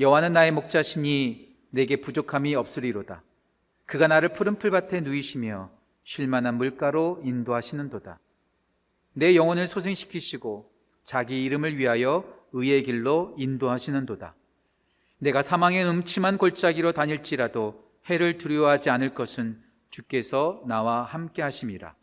여호와는 0.00 0.32
나의 0.32 0.50
목자시니 0.50 1.54
내게 1.70 1.96
부족함이 1.96 2.54
없으리로다. 2.56 3.22
그가 3.86 4.08
나를 4.08 4.30
푸른 4.30 4.56
풀밭에 4.58 5.02
누이시며 5.02 5.70
쉴만한 6.02 6.56
물가로 6.56 7.20
인도하시는도다. 7.24 8.18
내 9.12 9.36
영혼을 9.36 9.66
소생시키시고 9.66 10.70
자기 11.04 11.44
이름을 11.44 11.78
위하여 11.78 12.24
의의 12.52 12.82
길로 12.82 13.34
인도하시는도다. 13.38 14.34
내가 15.18 15.42
사망의 15.42 15.84
음침한 15.84 16.38
골짜기로 16.38 16.92
다닐지라도 16.92 17.84
해를 18.06 18.38
두려워하지 18.38 18.90
않을 18.90 19.14
것은 19.14 19.62
주께서 19.90 20.62
나와 20.66 21.04
함께 21.04 21.40
하심이라. 21.42 21.94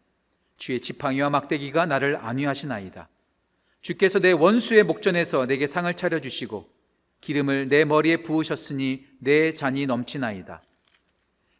주의 0.57 0.79
지팡이와 0.79 1.29
막대기가 1.29 1.85
나를 1.85 2.15
안위하시나이다. 2.15 3.09
주께서 3.81 4.19
내 4.19 4.31
원수의 4.31 4.83
목전에서 4.83 5.45
내게 5.45 5.67
상을 5.67 5.93
차려 5.93 6.21
주시고 6.21 6.69
기름을 7.21 7.69
내 7.69 7.85
머리에 7.85 8.17
부으셨으니 8.17 9.05
내 9.19 9.53
잔이 9.53 9.85
넘치나이다. 9.85 10.61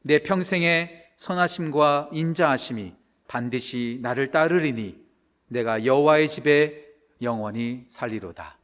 내 0.02 0.20
평생의 0.20 1.12
선하심과 1.16 2.10
인자하심이 2.12 2.96
반드시 3.28 4.00
나를 4.02 4.32
따르리니 4.32 5.00
내가 5.48 5.86
여호와의 5.86 6.28
집에 6.28 6.86
영원히 7.22 7.86
살리로다. 7.88 8.58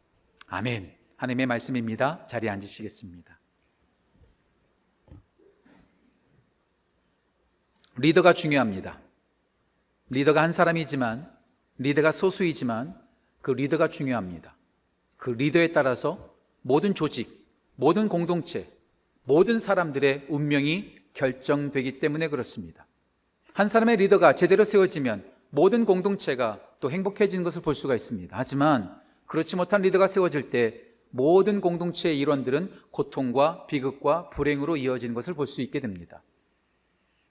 아멘. 0.47 0.95
하나님의 1.17 1.45
말씀입니다. 1.45 2.25
자리에 2.27 2.49
앉으시겠습니다. 2.49 3.39
리더가 7.97 8.33
중요합니다. 8.33 8.99
리더가 10.09 10.41
한 10.41 10.51
사람이지만 10.51 11.31
리더가 11.77 12.11
소수이지만 12.11 12.99
그 13.41 13.51
리더가 13.51 13.89
중요합니다. 13.89 14.55
그 15.17 15.31
리더에 15.31 15.71
따라서 15.71 16.36
모든 16.67 16.93
조직, 16.93 17.47
모든 17.77 18.09
공동체, 18.09 18.67
모든 19.23 19.57
사람들의 19.57 20.25
운명이 20.27 20.97
결정되기 21.13 21.99
때문에 21.99 22.27
그렇습니다. 22.27 22.85
한 23.53 23.69
사람의 23.69 23.95
리더가 23.95 24.33
제대로 24.33 24.65
세워지면 24.65 25.23
모든 25.49 25.85
공동체가 25.85 26.59
또 26.81 26.91
행복해지는 26.91 27.45
것을 27.45 27.61
볼 27.61 27.73
수가 27.73 27.95
있습니다. 27.95 28.35
하지만 28.37 28.99
그렇지 29.27 29.55
못한 29.55 29.81
리더가 29.81 30.07
세워질 30.07 30.49
때 30.49 30.81
모든 31.09 31.61
공동체의 31.61 32.19
일원들은 32.19 32.69
고통과 32.91 33.65
비극과 33.67 34.29
불행으로 34.31 34.75
이어지는 34.75 35.15
것을 35.15 35.35
볼 35.35 35.45
수 35.45 35.61
있게 35.61 35.79
됩니다. 35.79 36.21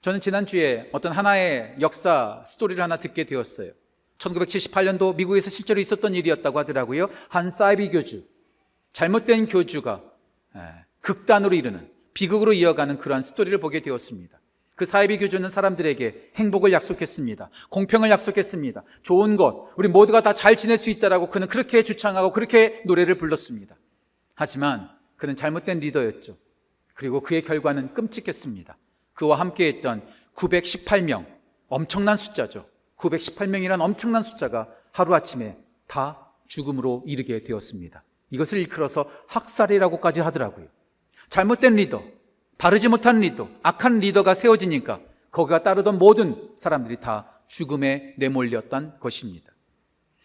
저는 0.00 0.20
지난주에 0.20 0.88
어떤 0.92 1.12
하나의 1.12 1.76
역사 1.82 2.42
스토리를 2.46 2.82
하나 2.82 2.98
듣게 2.98 3.26
되었어요. 3.26 3.72
1978년도 4.16 5.14
미국에서 5.14 5.50
실제로 5.50 5.78
있었던 5.78 6.14
일이었다고 6.14 6.58
하더라고요. 6.58 7.10
한 7.28 7.50
사이비 7.50 7.90
교주, 7.90 8.24
잘못된 8.96 9.44
교주가 9.44 10.02
예, 10.56 10.60
극단으로 11.02 11.54
이르는 11.54 11.90
비극으로 12.14 12.54
이어가는 12.54 12.96
그러한 12.96 13.20
스토리를 13.20 13.60
보게 13.60 13.82
되었습니다. 13.82 14.40
그 14.74 14.86
사이비 14.86 15.18
교주는 15.18 15.50
사람들에게 15.50 16.30
행복을 16.36 16.72
약속했습니다. 16.72 17.50
공평을 17.68 18.08
약속했습니다. 18.08 18.84
좋은 19.02 19.36
것, 19.36 19.68
우리 19.76 19.88
모두가 19.88 20.22
다 20.22 20.32
잘 20.32 20.56
지낼 20.56 20.78
수 20.78 20.88
있다라고 20.88 21.28
그는 21.28 21.46
그렇게 21.46 21.84
주창하고 21.84 22.32
그렇게 22.32 22.80
노래를 22.86 23.18
불렀습니다. 23.18 23.76
하지만 24.34 24.88
그는 25.18 25.36
잘못된 25.36 25.80
리더였죠. 25.80 26.38
그리고 26.94 27.20
그의 27.20 27.42
결과는 27.42 27.92
끔찍했습니다. 27.92 28.78
그와 29.12 29.38
함께 29.38 29.66
했던 29.66 30.08
918명, 30.36 31.26
엄청난 31.68 32.16
숫자죠. 32.16 32.66
918명이란 32.96 33.78
엄청난 33.82 34.22
숫자가 34.22 34.68
하루아침에 34.92 35.58
다 35.86 36.32
죽음으로 36.46 37.02
이르게 37.04 37.42
되었습니다. 37.42 38.02
이것을 38.30 38.58
일컬어서 38.58 39.08
학살이라고까지 39.28 40.20
하더라고요. 40.20 40.66
잘못된 41.28 41.76
리더, 41.76 42.02
바르지 42.58 42.88
못한 42.88 43.20
리더, 43.20 43.48
악한 43.62 44.00
리더가 44.00 44.34
세워지니까 44.34 45.00
거기가 45.30 45.62
따르던 45.62 45.98
모든 45.98 46.50
사람들이 46.56 46.96
다 46.96 47.40
죽음에 47.48 48.14
내몰렸던 48.16 48.98
것입니다. 49.00 49.52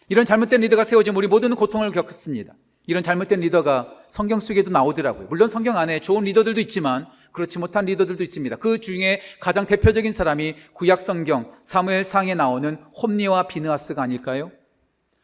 이런 0.08 0.24
잘못된 0.24 0.60
리더가 0.62 0.84
세워지면 0.84 1.16
우리 1.16 1.28
모두는 1.28 1.56
고통을 1.56 1.92
겪습니다. 1.92 2.54
이런 2.86 3.02
잘못된 3.02 3.40
리더가 3.40 3.94
성경 4.08 4.40
속에도 4.40 4.70
나오더라고요. 4.70 5.28
물론 5.28 5.46
성경 5.46 5.78
안에 5.78 6.00
좋은 6.00 6.24
리더들도 6.24 6.60
있지만 6.62 7.06
그렇지 7.32 7.58
못한 7.58 7.84
리더들도 7.84 8.22
있습니다. 8.22 8.56
그 8.56 8.80
중에 8.80 9.20
가장 9.40 9.66
대표적인 9.66 10.12
사람이 10.12 10.56
구약 10.74 11.00
성경 11.00 11.52
사무엘상에 11.64 12.34
나오는 12.34 12.76
홈니와 13.00 13.46
비느하스가 13.46 14.02
아닐까요? 14.02 14.50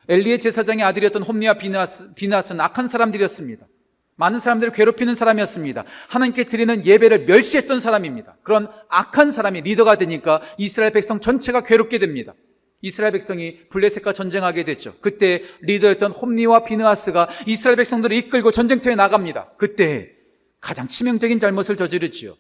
엘리의 0.09 0.39
제사장의 0.39 0.85
아들이었던 0.85 1.23
홈니와 1.23 1.55
비느하스, 1.55 2.15
비느하스는 2.15 2.61
악한 2.61 2.89
사람들이었습니다. 2.89 3.67
많은 4.17 4.41
사람들을 4.41 4.73
괴롭히는 4.73 5.15
사람이었습니다. 5.15 5.85
하나님께 6.09 6.45
드리는 6.45 6.85
예배를 6.85 7.27
멸시했던 7.27 7.79
사람입니다. 7.79 8.37
그런 8.43 8.69
악한 8.89 9.31
사람이 9.31 9.61
리더가 9.61 9.97
되니까 9.97 10.43
이스라엘 10.57 10.93
백성 10.93 11.21
전체가 11.21 11.61
괴롭게 11.63 11.99
됩니다. 11.99 12.35
이스라엘 12.81 13.13
백성이 13.13 13.59
블레셋과 13.71 14.13
전쟁하게 14.13 14.65
됐죠. 14.65 14.95
그때 15.01 15.43
리더였던 15.61 16.13
홈니와 16.13 16.65
비느하스가 16.65 17.29
이스라엘 17.47 17.77
백성들을 17.77 18.17
이끌고 18.17 18.51
전쟁터에 18.51 18.95
나갑니다. 18.97 19.53
그때 19.57 20.11
가장 20.61 20.89
치명적인 20.89 21.39
잘못을 21.39 21.77
저지르지요. 21.77 22.37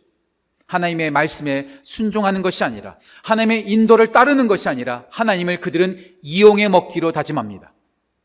하나님의 0.68 1.10
말씀에 1.10 1.80
순종하는 1.82 2.42
것이 2.42 2.62
아니라 2.62 2.96
하나님의 3.22 3.68
인도를 3.68 4.12
따르는 4.12 4.46
것이 4.46 4.68
아니라 4.68 5.06
하나님을 5.10 5.60
그들은 5.60 5.98
이용해 6.22 6.68
먹기로 6.68 7.10
다짐합니다. 7.10 7.72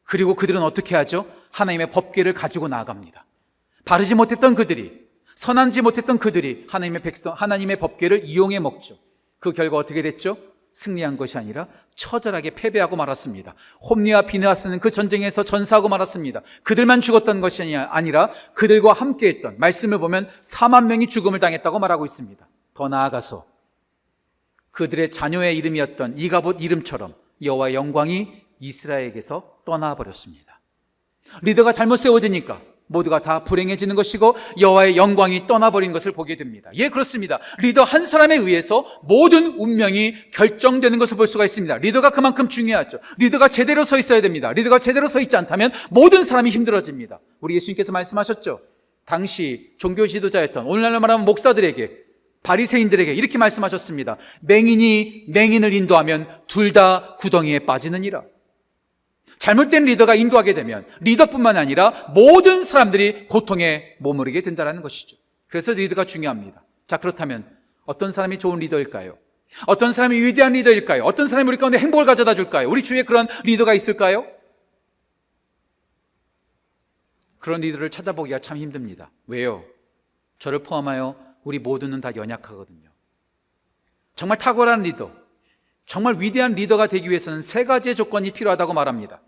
그리고 0.04 0.36
그들은 0.36 0.62
어떻게 0.62 0.96
하죠? 0.96 1.26
하나님의 1.52 1.90
법궤를 1.90 2.34
가지고 2.34 2.68
나아갑니다. 2.68 3.26
바르지 3.86 4.14
못했던 4.14 4.56
그들이 4.56 5.03
선한지 5.36 5.82
못했던 5.82 6.20
그들이 6.20 6.66
하나님의 6.68 7.02
백성 7.02 7.34
하나님의 7.34 7.80
법궤를 7.80 8.24
이용해 8.26 8.59
먹죠. 8.59 8.98
그 9.40 9.53
결과 9.53 9.78
어떻게 9.78 10.02
됐죠? 10.02 10.38
승리한 10.73 11.17
것이 11.17 11.38
아니라 11.38 11.67
처절하게 11.95 12.51
패배하고 12.51 12.95
말았습니다. 12.95 13.53
홈리와 13.89 14.23
비느하스는 14.23 14.79
그 14.79 14.91
전쟁에서 14.91 15.44
전사하고 15.44 15.88
말았습니다. 15.88 16.41
그들만 16.63 17.01
죽었던 17.01 17.41
것이 17.41 17.75
아니라 17.75 18.31
그들과 18.53 18.94
함께했던 18.94 19.56
말씀을 19.59 20.00
보면 20.00 20.29
4만 20.44 20.85
명이 20.85 21.07
죽음을 21.07 21.39
당했다고 21.39 21.79
말하고 21.79 22.06
있습니다. 22.06 22.47
더 22.73 22.88
나아가서 22.88 23.45
그들의 24.72 25.11
자녀의 25.11 25.56
이름이었던 25.57 26.17
이가봇 26.17 26.61
이름처럼 26.61 27.13
여호와의 27.44 27.75
영광이 27.75 28.44
이스라엘에게서 28.59 29.59
떠나버렸습니다. 29.66 30.59
리더가 31.44 31.72
잘못 31.72 31.97
세워지니까 31.97 32.59
모두가 32.88 33.20
다 33.20 33.44
불행해지는 33.44 33.96
것이고 33.96 34.36
여호와의 34.60 34.98
영광이 34.98 35.48
떠나버린 35.48 35.92
것을 35.92 36.12
보게 36.12 36.36
됩니다. 36.36 36.70
예, 36.76 36.90
그렇습니다. 36.90 37.40
리더 37.60 37.84
한 37.84 38.06
사람에 38.06 38.36
의해서 38.36 38.86
모든 39.04 39.56
운명이 39.58 40.32
결정되는 40.32 41.00
것을 41.00 41.18
볼 41.18 41.28
수가 41.28 41.46
있습니다. 41.46 41.78
리더가 41.78 42.12
그만큼 42.12 42.50
중요하죠. 42.50 43.00
리더가 43.18 43.48
제대로 43.50 43.86
서 43.86 43.98
있어야 43.98 44.22
됩니다. 44.22 44.52
리더가 44.52 44.80
제대로 44.80 45.08
서 45.08 45.20
있지 45.20 45.36
않다면 45.36 45.72
모든 45.90 46.24
사람이 46.24 46.52
힘들어집니다. 46.52 47.20
우리 47.40 47.56
예수님께서 47.56 47.92
말씀하셨죠. 47.92 48.62
당시 49.06 49.72
종교 49.78 50.08
지도자였던 50.08 50.66
오늘날로 50.66 51.00
말하면 51.00 51.26
목사들에게 51.26 52.04
바리새인들에게 52.44 53.14
이렇게 53.14 53.38
말씀하셨습니다. 53.38 54.18
맹인이 54.42 55.26
맹인을 55.30 55.74
인도하면 55.74 56.28
둘 56.48 56.74
다 56.74 57.16
구덩이에 57.20 57.60
빠지느니라. 57.60 58.24
잘못된 59.44 59.84
리더가 59.84 60.16
인도하게 60.16 60.54
되면 60.54 60.86
리더뿐만 61.02 61.58
아니라 61.58 62.14
모든 62.16 62.64
사람들이 62.64 63.28
고통에 63.28 63.98
머무르게 64.00 64.42
된다는 64.42 64.81
것이죠. 64.81 65.18
그래서 65.50 65.74
리더가 65.74 66.06
중요합니다. 66.06 66.64
자, 66.88 66.96
그렇다면 66.96 67.46
어떤 67.84 68.14
사람이 68.14 68.40
좋은 68.40 68.59
리더일까요? 68.59 69.18
어떤 69.68 69.92
사람이 69.92 70.16
위대한 70.22 70.53
리더일까요? 70.53 71.03
어떤 71.03 71.28
사람이 71.28 71.46
우리 71.50 71.58
가운데 71.58 71.78
행복을 71.78 72.06
가져다 72.06 72.36
줄까요? 72.36 72.70
우리 72.70 72.84
주위에 72.84 73.03
그런 73.03 73.28
리더가 73.44 73.74
있을까요? 73.74 74.26
그런 77.40 77.59
리더를 77.59 77.90
찾아보기가 77.90 78.40
참 78.40 78.56
힘듭니다. 78.56 79.12
왜요? 79.28 79.66
저를 80.40 80.59
포함하여 80.59 81.17
우리 81.44 81.59
모두는 81.59 82.00
다 82.00 82.16
연약하거든요. 82.16 82.90
정말 84.16 84.38
탁월한 84.38 84.84
리더, 84.84 85.12
정말 85.85 86.16
위대한 86.22 86.56
리더가 86.56 86.88
되기 86.88 87.09
위해서는 87.09 87.41
세 87.41 87.66
가지의 87.66 87.96
조건이 87.96 88.32
필요하다고 88.32 88.72
말합니다. 88.72 89.20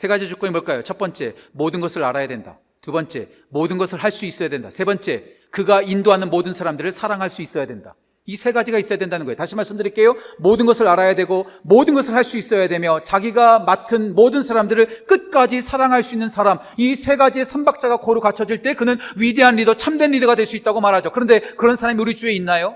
세 0.00 0.08
가지 0.08 0.30
조건이 0.30 0.50
뭘까요? 0.50 0.80
첫 0.80 0.96
번째, 0.96 1.34
모든 1.52 1.82
것을 1.82 2.02
알아야 2.04 2.26
된다. 2.26 2.58
두 2.80 2.90
번째, 2.90 3.28
모든 3.50 3.76
것을 3.76 3.98
할 3.98 4.10
수 4.10 4.24
있어야 4.24 4.48
된다. 4.48 4.70
세 4.70 4.86
번째, 4.86 5.26
그가 5.50 5.82
인도하는 5.82 6.30
모든 6.30 6.54
사람들을 6.54 6.90
사랑할 6.90 7.28
수 7.28 7.42
있어야 7.42 7.66
된다. 7.66 7.94
이 8.24 8.34
세 8.34 8.50
가지가 8.52 8.78
있어야 8.78 8.98
된다는 8.98 9.26
거예요. 9.26 9.36
다시 9.36 9.56
말씀드릴게요. 9.56 10.14
모든 10.38 10.64
것을 10.64 10.88
알아야 10.88 11.14
되고, 11.14 11.44
모든 11.62 11.92
것을 11.92 12.14
할 12.14 12.24
수 12.24 12.38
있어야 12.38 12.66
되며, 12.66 13.02
자기가 13.02 13.58
맡은 13.58 14.14
모든 14.14 14.42
사람들을 14.42 15.04
끝까지 15.04 15.60
사랑할 15.60 16.02
수 16.02 16.14
있는 16.14 16.30
사람, 16.30 16.60
이 16.78 16.94
세 16.94 17.16
가지의 17.16 17.44
삼박자가 17.44 17.98
고루 17.98 18.22
갖춰질 18.22 18.62
때 18.62 18.72
그는 18.76 18.96
위대한 19.18 19.56
리더, 19.56 19.74
참된 19.74 20.12
리더가 20.12 20.34
될 20.34 20.46
수 20.46 20.56
있다고 20.56 20.80
말하죠. 20.80 21.12
그런데 21.12 21.40
그런 21.40 21.76
사람이 21.76 22.00
우리 22.00 22.14
주위에 22.14 22.32
있나요? 22.32 22.74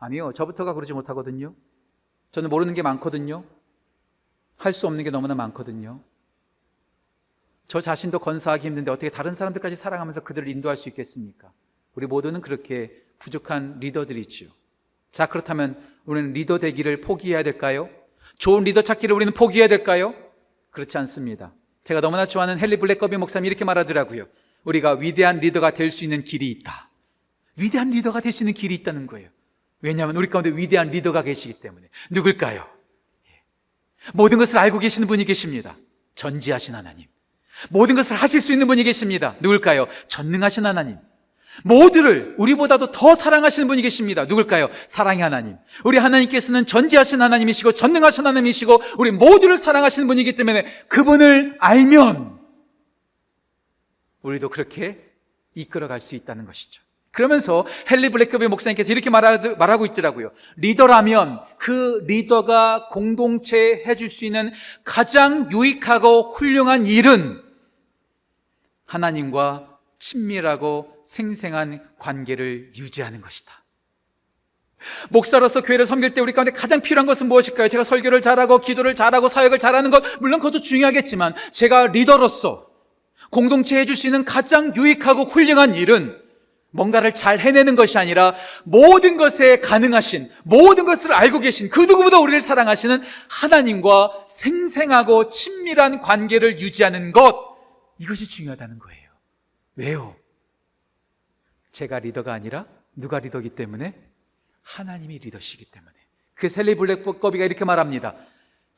아니요. 0.00 0.32
저부터가 0.34 0.74
그러지 0.74 0.94
못하거든요. 0.94 1.54
저는 2.32 2.50
모르는 2.50 2.74
게 2.74 2.82
많거든요. 2.82 3.44
할 4.56 4.72
수 4.72 4.88
없는 4.88 5.04
게 5.04 5.10
너무나 5.10 5.36
많거든요. 5.36 6.00
저 7.70 7.80
자신도 7.80 8.18
건사하기 8.18 8.66
힘든데 8.66 8.90
어떻게 8.90 9.10
다른 9.10 9.32
사람들까지 9.32 9.76
사랑하면서 9.76 10.24
그들을 10.24 10.48
인도할 10.48 10.76
수 10.76 10.88
있겠습니까? 10.88 11.52
우리 11.94 12.08
모두는 12.08 12.40
그렇게 12.40 12.90
부족한 13.20 13.78
리더들이지요. 13.78 14.48
자, 15.12 15.26
그렇다면 15.26 15.80
우리는 16.04 16.32
리더 16.32 16.58
되기를 16.58 17.00
포기해야 17.00 17.44
될까요? 17.44 17.88
좋은 18.38 18.64
리더 18.64 18.82
찾기를 18.82 19.14
우리는 19.14 19.32
포기해야 19.32 19.68
될까요? 19.68 20.16
그렇지 20.72 20.98
않습니다. 20.98 21.54
제가 21.84 22.00
너무나 22.00 22.26
좋아하는 22.26 22.58
헨리 22.58 22.76
블랙거비 22.76 23.16
목사님이 23.18 23.46
이렇게 23.46 23.64
말하더라고요. 23.64 24.26
우리가 24.64 24.94
위대한 24.94 25.38
리더가 25.38 25.70
될 25.70 25.92
수 25.92 26.02
있는 26.02 26.24
길이 26.24 26.50
있다. 26.50 26.90
위대한 27.54 27.90
리더가 27.90 28.20
될 28.20 28.32
수 28.32 28.42
있는 28.42 28.52
길이 28.52 28.74
있다는 28.74 29.06
거예요. 29.06 29.28
왜냐하면 29.80 30.16
우리 30.16 30.28
가운데 30.28 30.50
위대한 30.50 30.90
리더가 30.90 31.22
계시기 31.22 31.60
때문에. 31.60 31.88
누굴까요? 32.10 32.66
예. 33.28 33.42
모든 34.12 34.38
것을 34.38 34.58
알고 34.58 34.80
계시는 34.80 35.06
분이 35.06 35.24
계십니다. 35.24 35.76
전지하신 36.16 36.74
하나님. 36.74 37.06
모든 37.68 37.94
것을 37.94 38.16
하실 38.16 38.40
수 38.40 38.52
있는 38.52 38.66
분이 38.66 38.84
계십니다. 38.84 39.34
누굴까요? 39.40 39.86
전능하신 40.08 40.66
하나님. 40.66 40.98
모두를 41.64 42.34
우리보다도 42.38 42.90
더 42.90 43.14
사랑하시는 43.14 43.66
분이 43.68 43.82
계십니다. 43.82 44.24
누굴까요? 44.24 44.68
사랑의 44.86 45.22
하나님. 45.22 45.56
우리 45.84 45.98
하나님께서는 45.98 46.66
전지하신 46.66 47.20
하나님이시고 47.20 47.72
전능하신 47.72 48.26
하나님이시고 48.26 48.82
우리 48.98 49.10
모두를 49.10 49.58
사랑하시는 49.58 50.06
분이기 50.06 50.36
때문에 50.36 50.66
그분을 50.88 51.56
알면 51.58 52.38
우리도 54.22 54.48
그렇게 54.48 54.98
이끌어갈 55.54 56.00
수 56.00 56.14
있다는 56.14 56.46
것이죠. 56.46 56.80
그러면서 57.12 57.66
헨리 57.90 58.08
블랙컵의 58.10 58.48
목사님께서 58.48 58.92
이렇게 58.92 59.10
말하, 59.10 59.38
말하고 59.38 59.84
있더라고요. 59.86 60.30
리더라면 60.56 61.40
그 61.58 62.04
리더가 62.06 62.88
공동체에 62.90 63.82
해줄 63.84 64.08
수 64.08 64.24
있는 64.24 64.52
가장 64.84 65.50
유익하고 65.50 66.34
훌륭한 66.34 66.86
일은 66.86 67.42
하나님과 68.90 69.78
친밀하고 70.00 70.88
생생한 71.06 71.80
관계를 71.98 72.72
유지하는 72.76 73.20
것이다. 73.20 73.52
목사로서 75.10 75.62
교회를 75.62 75.86
섬길 75.86 76.14
때 76.14 76.20
우리 76.20 76.32
가운데 76.32 76.52
가장 76.52 76.80
필요한 76.80 77.06
것은 77.06 77.28
무엇일까요? 77.28 77.68
제가 77.68 77.84
설교를 77.84 78.20
잘하고 78.20 78.60
기도를 78.60 78.96
잘하고 78.96 79.28
사역을 79.28 79.58
잘하는 79.60 79.90
것 79.90 80.02
물론 80.20 80.40
그것도 80.40 80.60
중요하겠지만 80.62 81.34
제가 81.52 81.88
리더로서 81.88 82.66
공동체에 83.30 83.80
해줄 83.80 83.94
수 83.94 84.08
있는 84.08 84.24
가장 84.24 84.74
유익하고 84.74 85.24
훌륭한 85.24 85.74
일은 85.76 86.18
뭔가를 86.72 87.14
잘 87.14 87.38
해내는 87.38 87.76
것이 87.76 87.98
아니라 87.98 88.34
모든 88.64 89.16
것에 89.16 89.60
가능하신 89.60 90.30
모든 90.42 90.84
것을 90.84 91.12
알고 91.12 91.40
계신 91.40 91.68
그 91.68 91.80
누구보다 91.80 92.18
우리를 92.18 92.40
사랑하시는 92.40 93.02
하나님과 93.28 94.24
생생하고 94.26 95.28
친밀한 95.28 96.00
관계를 96.00 96.58
유지하는 96.58 97.12
것 97.12 97.49
이것이 98.00 98.26
중요하다는 98.26 98.78
거예요. 98.78 99.10
왜요? 99.76 100.16
제가 101.70 101.98
리더가 101.98 102.32
아니라 102.32 102.66
누가 102.96 103.18
리더기 103.18 103.50
때문에 103.50 103.94
하나님이 104.62 105.18
리더시기 105.18 105.66
때문에. 105.66 105.94
그 106.34 106.48
셀리 106.48 106.74
블랙거비가 106.76 107.44
이렇게 107.44 107.66
말합니다. 107.66 108.16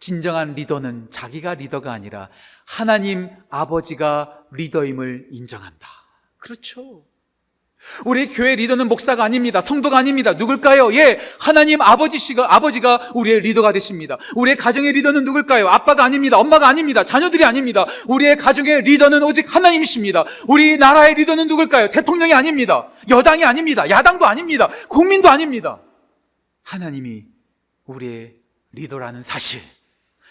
진정한 0.00 0.54
리더는 0.54 1.12
자기가 1.12 1.54
리더가 1.54 1.92
아니라 1.92 2.30
하나님 2.66 3.30
아버지가 3.48 4.44
리더임을 4.50 5.28
인정한다. 5.30 5.86
그렇죠. 6.38 7.06
우리 8.04 8.28
교회 8.28 8.54
리더는 8.54 8.88
목사가 8.88 9.24
아닙니다. 9.24 9.60
성도가 9.60 9.98
아닙니다. 9.98 10.32
누굴까요? 10.32 10.94
예, 10.94 11.18
하나님 11.38 11.80
아버지시가 11.80 12.54
아버지가 12.54 13.10
우리의 13.14 13.40
리더가 13.40 13.72
되십니다. 13.72 14.18
우리의 14.34 14.56
가정의 14.56 14.92
리더는 14.92 15.24
누굴까요? 15.24 15.68
아빠가 15.68 16.04
아닙니다. 16.04 16.38
엄마가 16.38 16.68
아닙니다. 16.68 17.04
자녀들이 17.04 17.44
아닙니다. 17.44 17.84
우리의 18.06 18.36
가정의 18.36 18.82
리더는 18.82 19.22
오직 19.22 19.54
하나님이십니다. 19.54 20.24
우리 20.48 20.78
나라의 20.78 21.14
리더는 21.14 21.48
누굴까요? 21.48 21.90
대통령이 21.90 22.32
아닙니다. 22.32 22.88
여당이 23.08 23.44
아닙니다. 23.44 23.88
야당도 23.88 24.26
아닙니다. 24.26 24.68
국민도 24.88 25.28
아닙니다. 25.28 25.80
하나님이 26.62 27.24
우리의 27.86 28.34
리더라는 28.72 29.22
사실. 29.22 29.60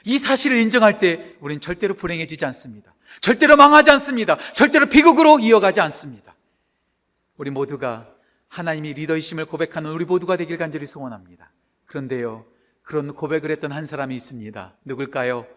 이 0.04 0.18
사실을 0.18 0.58
인정할 0.58 1.00
때 1.00 1.36
우리는 1.42 1.62
절대로 1.62 1.94
불행해지지 1.94 2.44
않습니다. 2.46 2.94
절대로 3.20 3.56
망하지 3.56 3.92
않습니다. 3.92 4.38
절대로 4.54 4.88
비극으로 4.88 5.40
이어가지 5.40 5.80
않습니다. 5.82 6.34
우리 7.42 7.50
모두가 7.50 8.08
하나님이 8.50 8.94
리더이심을 8.94 9.46
고백하는 9.46 9.90
우리 9.90 10.06
모두가 10.06 10.38
되길 10.38 10.60
간절히 10.60 10.86
소원합니다. 10.86 11.52
그런데요, 11.88 12.46
그런 12.84 13.16
고백을 13.16 13.50
했던 13.50 13.72
한 13.72 13.88
사람이 13.88 14.14
있습니다. 14.14 14.76
누굴까요? 14.86 15.48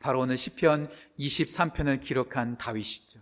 바로 0.00 0.20
오늘 0.20 0.36
시편 0.36 0.90
23편을 1.18 2.02
기록한 2.02 2.58
다윗이죠. 2.58 3.20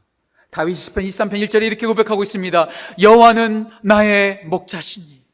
다윗 0.51 0.75
시편 0.75 1.05
23편 1.05 1.47
1절에 1.47 1.63
이렇게 1.63 1.87
고백하고 1.87 2.25
있습니다. 2.25 2.69
여호와는 3.01 3.71
나의 3.85 4.47
목자시니 4.47 5.25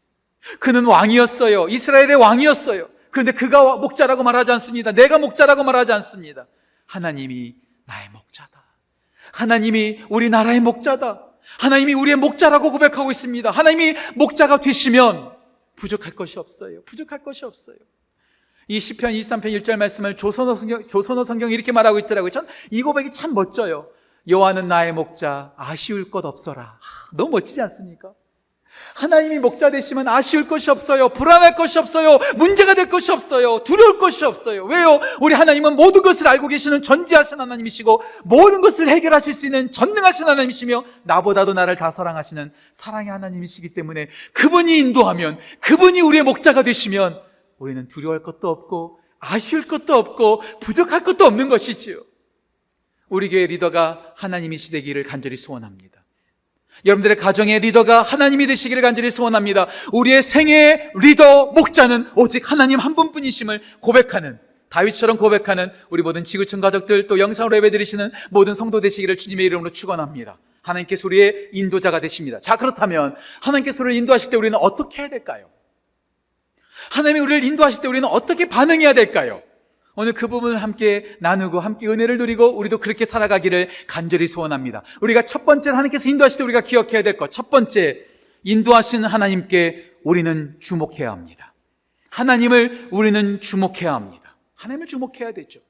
그는 0.60 0.84
왕이었어요. 0.84 1.69
이스라엘의 1.69 2.16
왕이었어요. 2.16 2.90
그런데 3.12 3.32
그가 3.32 3.76
목자라고 3.76 4.22
말하지 4.22 4.52
않습니다. 4.52 4.92
내가 4.92 5.16
목자라고 5.16 5.64
말하지 5.64 5.90
않습니다. 5.94 6.46
하나님이 6.84 7.54
나의 7.86 8.10
목자다. 8.10 8.62
하나님이 9.32 10.04
우리나라의 10.10 10.60
목자다. 10.60 11.33
하나님이 11.58 11.94
우리의 11.94 12.17
목자라고 12.17 12.73
고백하고 12.73 13.11
있습니다. 13.11 13.50
하나님이 13.50 13.96
목자가 14.14 14.61
되시면 14.61 15.32
부족할 15.76 16.14
것이 16.14 16.38
없어요. 16.38 16.82
부족할 16.85 17.23
것이 17.23 17.44
없어요. 17.44 17.76
이 18.69 18.81
시편 18.81 19.12
23편 19.12 19.44
1절 19.61 19.76
말씀을 19.76 20.17
조선어 20.17 20.55
성경 20.55 20.82
조선어 20.82 21.25
성경이 21.25 21.52
이렇게 21.52 21.70
말하고 21.73 21.99
있더라고요. 22.00 22.31
전 22.31 22.46
이 22.70 22.82
고백이 22.82 23.12
참 23.12 23.35
멋져요. 23.35 23.88
여호와는 24.26 24.69
나의 24.69 24.93
목자 24.94 25.52
아쉬울 25.56 26.11
것 26.11 26.25
없어라. 26.25 26.79
너무 27.12 27.31
멋지지 27.32 27.61
않습니까? 27.61 28.12
하나님이 28.94 29.38
목자 29.38 29.71
되시면 29.71 30.09
아쉬울 30.09 30.49
것이 30.49 30.71
없어요. 30.71 31.09
불안할 31.09 31.55
것이 31.55 31.79
없어요. 31.79 32.19
문제가 32.37 32.75
될 32.75 32.88
것이 32.88 33.12
없어요. 33.12 33.65
두려울 33.65 33.99
것이 33.99 34.25
없어요. 34.25 34.65
왜요? 34.65 35.00
우리 35.21 35.35
하나님은 35.35 35.76
모든 35.76 36.03
것을 36.03 36.29
알고 36.29 36.49
계시는 36.49 36.82
전지하신 36.82 37.41
하나님이시고 37.41 38.03
모든 38.25 38.61
것을 38.61 38.88
해결하실 38.88 39.35
수 39.35 39.47
있는 39.47 39.73
전능하신 39.73 40.26
하나님이시며 40.26 40.85
나보다도 41.05 41.55
나를 41.55 41.76
다 41.76 41.91
사랑하시는 41.91 42.53
사랑의 42.73 43.11
하나님이시기 43.11 43.75
때문에 43.75 44.09
그분이 44.32 44.79
인도하면 44.79 45.38
그분이 45.61 46.00
우리의 46.00 46.23
목자가 46.23 46.62
되시면 46.62 47.20
우리는 47.59 47.88
두려워할 47.88 48.23
것도 48.23 48.49
없고 48.49 49.00
아쉬울 49.19 49.67
것도 49.67 49.94
없고 49.94 50.43
부족할 50.61 51.03
것도 51.03 51.25
없는 51.25 51.49
것이지요. 51.49 52.03
우리 53.08 53.29
교회 53.29 53.46
리더가 53.46 54.15
하나님이시 54.17 54.72
되기를 54.72 55.03
간절히 55.05 55.37
소원합니다. 55.37 55.94
여러분들의 56.84 57.16
가정의 57.16 57.60
리더가 57.60 58.02
하나님이 58.02 58.46
되시기를 58.46 58.82
간절히 58.82 59.10
소원합니다. 59.10 59.66
우리의 59.93 60.22
생애의 60.22 60.90
리더, 60.94 61.46
목자는 61.46 62.08
오직 62.14 62.50
하나님 62.50 62.78
한 62.78 62.94
분뿐이심을 62.94 63.60
고백하는 63.81 64.38
다윗처럼 64.69 65.19
고백하는 65.19 65.70
우리 65.88 66.02
모든 66.02 66.24
지구촌 66.24 66.60
가족들 66.60 67.06
또 67.06 67.19
영상으로 67.20 67.56
예배드리시는 67.58 68.10
모든 68.31 68.54
성도 68.54 68.81
되시기를 68.81 69.16
주님의 69.16 69.46
이름으로 69.46 69.70
축원합니다. 69.70 70.38
하나님께서 70.62 71.06
우리의 71.06 71.50
인도자가 71.52 72.00
되십니다. 72.00 72.40
자 72.40 72.56
그렇다면 72.56 73.14
하나님께서 73.40 73.84
우리를 73.84 73.98
인도하실 73.98 74.31
때 74.31 74.36
우리는 74.36 74.58
어떻게 74.58 75.02
해야 75.02 75.08
될까요? 75.08 75.48
하나님이 76.90 77.20
우리를 77.20 77.44
인도하실 77.44 77.82
때 77.82 77.88
우리는 77.88 78.08
어떻게 78.08 78.46
반응해야 78.46 78.94
될까요? 78.94 79.43
오늘 79.96 80.13
그 80.13 80.27
부분을 80.27 80.63
함께 80.63 81.17
나누고 81.20 81.60
함께 81.60 81.86
은혜를 81.86 82.19
누리고 82.19 82.56
우리도 82.56 82.79
그렇게 82.79 83.05
살아가기를 83.05 83.69
간절히 83.86 84.27
소원합니다. 84.27 84.82
우리가 85.01 85.24
첫 85.27 85.44
번째 85.44 85.70
하나님께서 85.70 86.08
인도하실 86.08 86.39
때 86.39 86.44
우리가 86.44 86.63
기억해야 86.63 87.03
될 87.03 87.17
것. 87.17 87.31
첫 87.31 87.51
번째, 87.51 88.05
인도하시는 88.43 89.08
하나님께 89.08 89.93
우리는 90.03 90.56
주목해야 90.60 91.10
합니다. 91.10 91.55
하나님을 92.10 92.89
우리는 92.91 93.41
주목해야 93.41 93.94
합니다. 93.94 94.36
하나님을 94.55 94.86
주목해야 94.86 95.32
되죠. 95.32 95.60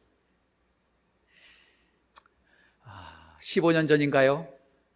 15년 3.42 3.86
전인가요? 3.86 4.48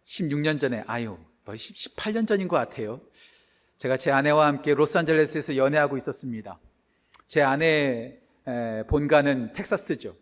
16년 0.05 0.59
전에, 0.59 0.83
아유, 0.87 1.17
18년 1.45 2.27
전인 2.27 2.47
것 2.47 2.57
같아요. 2.57 3.01
제가 3.77 3.95
제 3.95 4.11
아내와 4.11 4.47
함께 4.47 4.73
로스앤젤레스에서 4.73 5.55
연애하고 5.55 5.97
있었습니다. 5.97 6.59
제 7.27 7.41
아내 7.41 8.18
본가는 8.87 9.53
텍사스죠. 9.53 10.15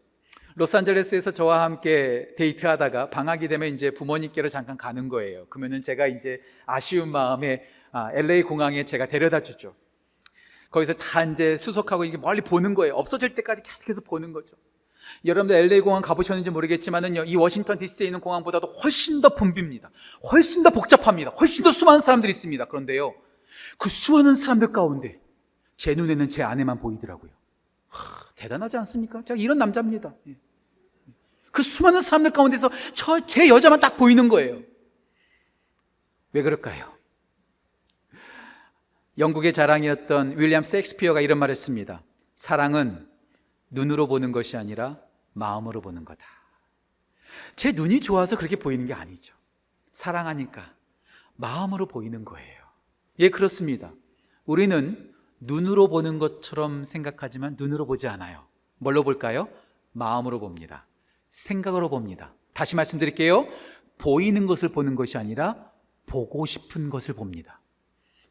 로스앤젤레스에서 0.55 1.31
저와 1.31 1.61
함께 1.61 2.29
데이트하다가 2.35 3.11
방학이 3.11 3.47
되면 3.47 3.73
이제 3.73 3.91
부모님께로 3.91 4.49
잠깐 4.49 4.75
가는 4.75 5.07
거예요. 5.07 5.45
그러면은 5.47 5.81
제가 5.83 6.07
이제 6.07 6.41
아쉬운 6.65 7.09
마음에 7.09 7.63
LA 8.13 8.43
공항에 8.43 8.83
제가 8.83 9.05
데려다 9.05 9.39
주죠. 9.39 9.75
거기서 10.71 10.93
다 10.93 11.23
이제 11.23 11.57
수속하고 11.57 12.05
이게 12.05 12.17
멀리 12.17 12.41
보는 12.41 12.73
거예요. 12.73 12.95
없어질 12.95 13.35
때까지 13.35 13.61
계속해서 13.63 14.01
보는 14.01 14.33
거죠. 14.33 14.55
여러분들 15.23 15.55
LA 15.55 15.79
공항 15.79 16.01
가보셨는지 16.01 16.49
모르겠지만은요, 16.49 17.23
이 17.25 17.35
워싱턴 17.35 17.77
DC에 17.77 18.07
있는 18.07 18.19
공항보다도 18.19 18.73
훨씬 18.83 19.21
더 19.21 19.35
붐빕니다. 19.35 19.89
훨씬 20.31 20.63
더 20.63 20.71
복잡합니다. 20.71 21.31
훨씬 21.31 21.63
더 21.63 21.71
수많은 21.71 22.01
사람들이 22.01 22.31
있습니다. 22.31 22.65
그런데요, 22.65 23.13
그 23.77 23.89
수많은 23.89 24.35
사람들 24.35 24.73
가운데 24.73 25.21
제 25.77 25.93
눈에는 25.95 26.29
제 26.29 26.43
아내만 26.43 26.79
보이더라고요. 26.79 27.31
하, 27.97 28.33
대단하지 28.35 28.77
않습니까? 28.77 29.23
제가 29.23 29.39
이런 29.39 29.57
남자입니다. 29.57 30.13
예. 30.27 30.35
그 31.51 31.63
수많은 31.63 32.01
사람들 32.01 32.31
가운데서 32.31 32.69
저 32.93 33.19
제 33.21 33.47
여자만 33.49 33.79
딱 33.79 33.97
보이는 33.97 34.27
거예요. 34.29 34.61
왜 36.33 36.41
그럴까요? 36.43 36.95
영국의 39.17 39.53
자랑이었던 39.53 40.37
윌리엄 40.37 40.61
셰익스피어가 40.63 41.21
이런 41.21 41.39
말을 41.39 41.51
했습니다. 41.51 42.03
사랑은 42.35 43.09
눈으로 43.71 44.07
보는 44.07 44.31
것이 44.31 44.57
아니라 44.57 44.99
마음으로 45.33 45.81
보는 45.81 46.05
거다. 46.05 46.23
제 47.55 47.71
눈이 47.71 48.01
좋아서 48.01 48.37
그렇게 48.37 48.55
보이는 48.55 48.85
게 48.85 48.93
아니죠. 48.93 49.35
사랑하니까 49.91 50.73
마음으로 51.35 51.87
보이는 51.87 52.23
거예요. 52.25 52.61
예, 53.19 53.29
그렇습니다. 53.29 53.91
우리는 54.45 55.11
눈으로 55.39 55.87
보는 55.87 56.19
것처럼 56.19 56.83
생각하지만 56.83 57.55
눈으로 57.59 57.85
보지 57.85 58.07
않아요. 58.07 58.45
뭘로 58.77 59.03
볼까요? 59.03 59.47
마음으로 59.91 60.39
봅니다. 60.39 60.85
생각으로 61.31 61.89
봅니다. 61.89 62.33
다시 62.53 62.75
말씀드릴게요. 62.75 63.47
보이는 63.97 64.45
것을 64.45 64.69
보는 64.69 64.95
것이 64.95 65.17
아니라 65.17 65.71
보고 66.05 66.45
싶은 66.45 66.89
것을 66.89 67.13
봅니다. 67.13 67.59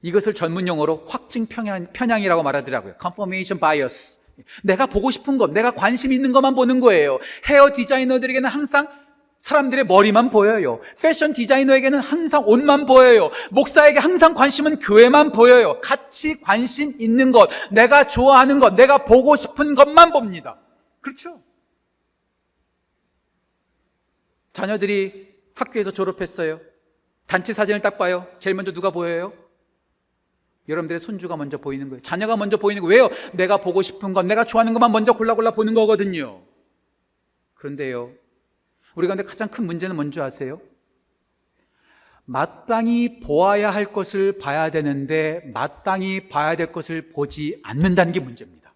이것을 0.02 0.34
전문 0.34 0.68
용어로 0.68 1.06
확증 1.08 1.46
편향, 1.46 1.86
편향이라고 1.92 2.42
말하더라고요. 2.42 2.94
confirmation 3.00 3.60
bias. 3.60 4.18
내가 4.62 4.86
보고 4.86 5.10
싶은 5.10 5.38
것, 5.38 5.50
내가 5.50 5.70
관심 5.70 6.12
있는 6.12 6.32
것만 6.32 6.54
보는 6.54 6.80
거예요. 6.80 7.18
헤어 7.48 7.72
디자이너들에게는 7.74 8.48
항상 8.48 8.88
사람들의 9.38 9.84
머리만 9.84 10.30
보여요. 10.30 10.80
패션 11.00 11.32
디자이너에게는 11.32 12.00
항상 12.00 12.42
옷만 12.46 12.86
보여요. 12.86 13.30
목사에게 13.50 13.98
항상 13.98 14.34
관심은 14.34 14.78
교회만 14.78 15.32
보여요. 15.32 15.80
같이 15.80 16.40
관심 16.40 16.94
있는 16.98 17.32
것, 17.32 17.48
내가 17.70 18.08
좋아하는 18.08 18.58
것, 18.58 18.74
내가 18.74 19.04
보고 19.04 19.36
싶은 19.36 19.74
것만 19.74 20.12
봅니다. 20.12 20.58
그렇죠? 21.00 21.40
자녀들이 24.52 25.28
학교에서 25.54 25.90
졸업했어요. 25.90 26.60
단체 27.26 27.52
사진을 27.52 27.82
딱 27.82 27.98
봐요. 27.98 28.26
제일 28.38 28.56
먼저 28.56 28.72
누가 28.72 28.90
보여요? 28.90 29.32
여러분들의 30.68 30.98
손주가 30.98 31.36
먼저 31.36 31.58
보이는 31.58 31.88
거예요. 31.88 32.00
자녀가 32.02 32.36
먼저 32.36 32.56
보이는 32.56 32.82
거예요. 32.82 33.04
왜요? 33.04 33.10
내가 33.32 33.58
보고 33.58 33.82
싶은 33.82 34.12
것, 34.12 34.24
내가 34.24 34.44
좋아하는 34.44 34.72
것만 34.72 34.90
먼저 34.90 35.12
골라 35.12 35.34
골라 35.34 35.50
보는 35.50 35.74
거거든요. 35.74 36.42
그런데요. 37.54 38.12
우리 38.96 39.06
가운데 39.06 39.22
가장 39.22 39.48
큰 39.48 39.66
문제는 39.66 39.94
뭔지 39.94 40.20
아세요? 40.20 40.60
마땅히 42.24 43.20
보아야 43.20 43.70
할 43.70 43.92
것을 43.92 44.38
봐야 44.38 44.70
되는데 44.70 45.42
마땅히 45.52 46.28
봐야 46.28 46.56
될 46.56 46.72
것을 46.72 47.10
보지 47.10 47.60
않는다는 47.62 48.12
게 48.12 48.20
문제입니다. 48.20 48.74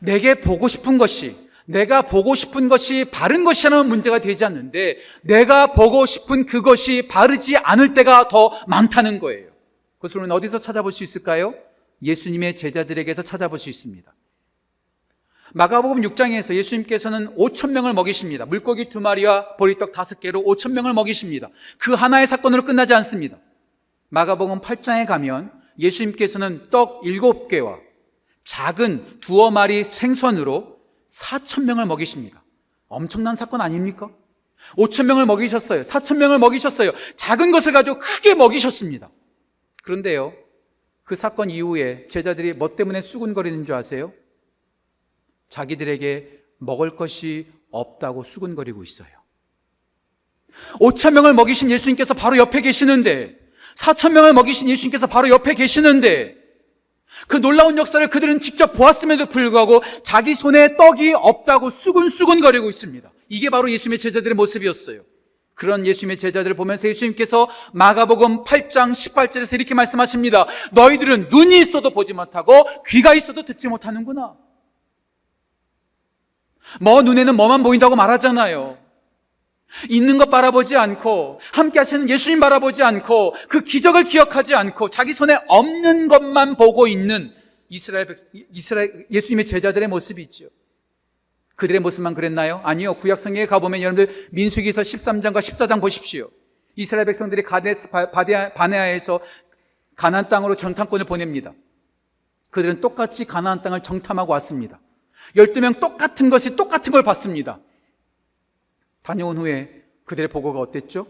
내게 0.00 0.34
보고 0.34 0.68
싶은 0.68 0.98
것이 0.98 1.36
내가 1.64 2.02
보고 2.02 2.34
싶은 2.34 2.68
것이 2.68 3.06
바른 3.10 3.44
것이라는 3.44 3.88
문제가 3.88 4.18
되지 4.18 4.44
않는데 4.44 4.98
내가 5.22 5.68
보고 5.68 6.04
싶은 6.04 6.44
그것이 6.44 7.06
바르지 7.06 7.56
않을 7.56 7.94
때가 7.94 8.26
더 8.26 8.50
많다는 8.66 9.20
거예요. 9.20 9.50
그것을 9.98 10.18
우리는 10.18 10.34
어디서 10.34 10.58
찾아볼 10.58 10.90
수 10.90 11.04
있을까요? 11.04 11.54
예수님의 12.02 12.56
제자들에게서 12.56 13.22
찾아볼 13.22 13.60
수 13.60 13.70
있습니다. 13.70 14.12
마가복음 15.54 16.00
6장에서 16.02 16.54
예수님께서는 16.54 17.36
5천 17.36 17.70
명을 17.72 17.92
먹이십니다. 17.92 18.46
물고기 18.46 18.88
두 18.88 19.00
마리와 19.00 19.56
보리떡 19.56 19.92
다섯 19.92 20.18
개로 20.18 20.40
5천 20.42 20.72
명을 20.72 20.94
먹이십니다. 20.94 21.48
그 21.78 21.92
하나의 21.92 22.26
사건으로 22.26 22.64
끝나지 22.64 22.94
않습니다. 22.94 23.38
마가복음 24.08 24.60
8장에 24.60 25.06
가면 25.06 25.52
예수님께서는 25.78 26.68
떡 26.70 27.02
일곱 27.04 27.48
개와 27.48 27.78
작은 28.44 29.20
두어 29.20 29.50
마리 29.50 29.84
생선으로 29.84 30.78
4천 31.10 31.64
명을 31.64 31.86
먹이십니다. 31.86 32.42
엄청난 32.88 33.36
사건 33.36 33.60
아닙니까? 33.60 34.10
5천 34.76 35.04
명을 35.04 35.26
먹이셨어요. 35.26 35.82
4천 35.82 36.16
명을 36.16 36.38
먹이셨어요. 36.38 36.92
작은 37.16 37.50
것을 37.52 37.72
가지고 37.72 37.98
크게 37.98 38.34
먹이셨습니다. 38.34 39.10
그런데요, 39.82 40.32
그 41.04 41.16
사건 41.16 41.50
이후에 41.50 42.06
제자들이 42.08 42.54
뭐 42.54 42.74
때문에 42.74 43.00
수군거리는 43.00 43.64
줄 43.64 43.74
아세요? 43.74 44.12
자기들에게 45.52 46.40
먹을 46.58 46.96
것이 46.96 47.46
없다고 47.70 48.24
수군거리고 48.24 48.82
있어요. 48.82 49.08
5천 50.80 51.12
명을 51.12 51.34
먹이신 51.34 51.70
예수님께서 51.70 52.14
바로 52.14 52.38
옆에 52.38 52.62
계시는데, 52.62 53.38
4천 53.76 54.12
명을 54.12 54.32
먹이신 54.32 54.68
예수님께서 54.70 55.06
바로 55.06 55.28
옆에 55.28 55.54
계시는데, 55.54 56.36
그 57.28 57.36
놀라운 57.40 57.76
역사를 57.76 58.06
그들은 58.08 58.40
직접 58.40 58.72
보았음에도 58.72 59.26
불구하고 59.26 59.82
자기 60.02 60.34
손에 60.34 60.76
떡이 60.76 61.12
없다고 61.12 61.68
수군수군거리고 61.68 62.70
있습니다. 62.70 63.12
이게 63.28 63.50
바로 63.50 63.70
예수님의 63.70 63.98
제자들의 63.98 64.34
모습이었어요. 64.34 65.02
그런 65.54 65.86
예수님의 65.86 66.16
제자들을 66.16 66.56
보면서 66.56 66.88
예수님께서 66.88 67.48
마가복음 67.74 68.44
8장 68.44 68.92
18절에서 68.92 69.54
이렇게 69.54 69.74
말씀하십니다. 69.74 70.46
너희들은 70.72 71.28
눈이 71.30 71.60
있어도 71.60 71.90
보지 71.90 72.14
못하고 72.14 72.66
귀가 72.86 73.14
있어도 73.14 73.42
듣지 73.42 73.68
못하는구나. 73.68 74.34
뭐 76.80 77.02
눈에는 77.02 77.36
뭐만 77.36 77.62
보인다고 77.62 77.96
말하잖아요. 77.96 78.78
있는 79.88 80.18
것 80.18 80.30
바라보지 80.30 80.76
않고 80.76 81.40
함께 81.52 81.78
하시는 81.78 82.08
예수님 82.08 82.40
바라보지 82.40 82.82
않고 82.82 83.34
그 83.48 83.62
기적을 83.62 84.04
기억하지 84.04 84.54
않고 84.54 84.90
자기 84.90 85.12
손에 85.12 85.38
없는 85.48 86.08
것만 86.08 86.56
보고 86.56 86.86
있는 86.86 87.32
이스라엘 87.68 88.14
이스라엘 88.52 89.06
예수님의 89.10 89.46
제자들의 89.46 89.88
모습이 89.88 90.22
있죠. 90.24 90.48
그들의 91.56 91.80
모습만 91.80 92.14
그랬나요? 92.14 92.60
아니요. 92.64 92.94
구약성경에 92.94 93.46
가보면 93.46 93.80
여러분들 93.82 94.28
민수기서 94.32 94.82
13장과 94.82 95.38
14장 95.38 95.80
보십시오. 95.80 96.28
이스라엘 96.76 97.06
백성들이 97.06 97.42
가데스 97.42 97.88
바네아에서 97.90 99.20
가나안 99.94 100.28
땅으로 100.28 100.56
정탐권을 100.56 101.06
보냅니다. 101.06 101.52
그들은 102.50 102.80
똑같이 102.80 103.24
가나안 103.24 103.62
땅을 103.62 103.82
정탐하고 103.82 104.32
왔습니다. 104.32 104.80
12명 105.36 105.80
똑같은 105.80 106.30
것이 106.30 106.56
똑같은 106.56 106.92
걸 106.92 107.02
봤습니다. 107.02 107.58
다녀온 109.02 109.38
후에 109.38 109.84
그들의 110.04 110.28
보고가 110.28 110.60
어땠죠? 110.60 111.06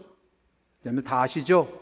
여러분 0.85 1.03
다 1.03 1.21
아시죠? 1.21 1.81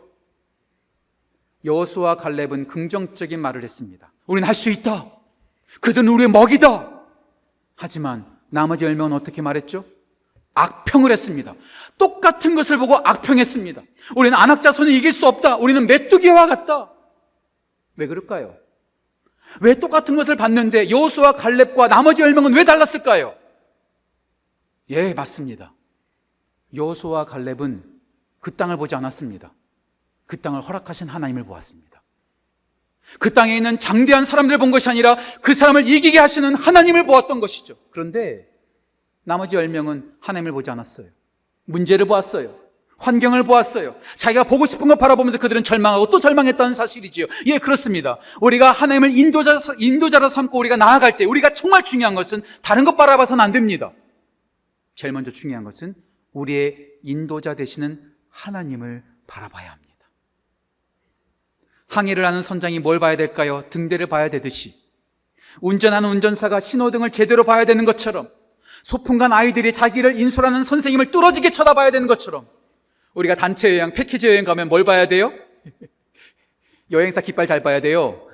여호수와 1.64 2.16
갈렙은 2.16 2.68
긍정적인 2.68 3.40
말을 3.40 3.64
했습니다. 3.64 4.12
우리는 4.26 4.48
할 4.48 4.56
수 4.56 4.70
있다. 4.70 5.12
그들은 5.80 6.08
우리의 6.10 6.30
먹이다. 6.30 7.02
하지만 7.76 8.26
나머지 8.50 8.86
열명은 8.86 9.14
어떻게 9.14 9.42
말했죠? 9.42 9.86
악평을 10.54 11.12
했습니다. 11.12 11.54
똑같은 11.98 12.56
것을 12.56 12.78
보고 12.78 12.96
악평했습니다. 12.96 13.82
우리는 14.16 14.38
안악자 14.38 14.72
손에 14.74 14.92
이길 14.92 15.14
수 15.14 15.28
없다. 15.28 15.56
우리는 15.58 15.88
메뚜기와 15.88 16.48
같다. 16.48 16.92
왜 17.96 18.08
그럴까요? 18.08 18.58
왜 19.60 19.76
똑같은 19.80 20.16
것을 20.16 20.36
봤는데 20.36 20.90
여호수와 20.90 21.34
갈렙과 21.34 21.88
나머지 21.88 22.22
열명은 22.22 22.54
왜 22.54 22.64
달랐을까요? 22.64 23.36
예, 24.90 25.14
맞습니다. 25.14 25.74
여호수와 26.74 27.26
갈렙은 27.26 27.84
그 28.40 28.56
땅을 28.56 28.78
보지 28.78 28.96
않았습니다. 28.96 29.54
그 30.26 30.40
땅을 30.40 30.62
허락하신 30.62 31.10
하나님을 31.10 31.44
보았습니다. 31.44 32.02
그 33.20 33.34
땅에 33.34 33.58
있는 33.58 33.78
장대한 33.80 34.24
사람들 34.24 34.58
본 34.58 34.72
것이 34.72 34.90
아니라 34.90 35.18
그 35.42 35.54
사람을 35.54 35.88
이기게 35.88 36.18
하시는 36.18 36.56
하나님을 36.56 37.06
보았던 37.06 37.42
것이죠. 37.42 37.76
그런데 37.92 38.50
나머지 39.24 39.58
10명은 39.58 40.14
하나님을 40.22 40.54
보지 40.54 40.70
않았어요. 40.70 41.08
문제를 41.66 42.06
보았어요. 42.06 42.61
환경을 43.02 43.44
보았어요. 43.44 43.96
자기가 44.16 44.44
보고 44.44 44.66
싶은 44.66 44.88
걸 44.88 44.96
바라보면서 44.98 45.40
그들은 45.40 45.64
절망하고 45.64 46.10
또 46.10 46.20
절망했다는 46.20 46.76
사실이지요. 46.76 47.26
예, 47.48 47.58
그렇습니다. 47.58 48.18
우리가 48.40 48.72
하나님을 48.72 49.18
인도자, 49.18 49.60
인도자로 49.78 50.30
삼고 50.30 50.58
우리가 50.60 50.78
나아갈 50.78 51.18
때 51.18 51.26
우리가 51.26 51.54
정말 51.54 51.84
중요한 51.84 52.16
것은 52.16 52.44
다른 52.62 52.86
것 52.86 52.96
바라봐서는 52.96 53.44
안 53.44 53.52
됩니다. 53.52 53.92
제일 54.96 55.14
먼저 55.14 55.32
중요한 55.32 55.64
것은 55.64 55.96
우리의 56.34 56.78
인도자 57.04 57.56
되시는 57.56 58.02
하나님을 58.30 59.04
바라봐야 59.26 59.72
합니다. 59.72 59.92
항해를 61.90 62.26
하는 62.26 62.42
선장이 62.44 62.80
뭘 62.80 63.00
봐야 63.00 63.18
될까요? 63.18 63.66
등대를 63.70 64.08
봐야 64.08 64.30
되듯이 64.30 64.76
운전하는 65.60 66.10
운전사가 66.10 66.60
신호등을 66.60 67.12
제대로 67.12 67.44
봐야 67.44 67.66
되는 67.66 67.84
것처럼 67.84 68.30
소풍 68.84 69.18
간 69.18 69.34
아이들이 69.34 69.74
자기를 69.74 70.20
인솔하는 70.20 70.64
선생님을 70.64 71.12
뚫어지게 71.12 71.50
쳐다봐야 71.50 71.92
되는 71.92 72.08
것처럼 72.08 72.48
우리가 73.14 73.36
단체 73.36 73.78
여행, 73.78 73.94
패키지 73.94 74.28
여행 74.28 74.46
가면 74.46 74.70
뭘 74.70 74.84
봐야 74.84 75.06
돼요? 75.06 75.34
여행사 76.92 77.22
깃발 77.22 77.48
잘 77.48 77.62
봐야 77.62 77.80
돼요. 77.80 78.28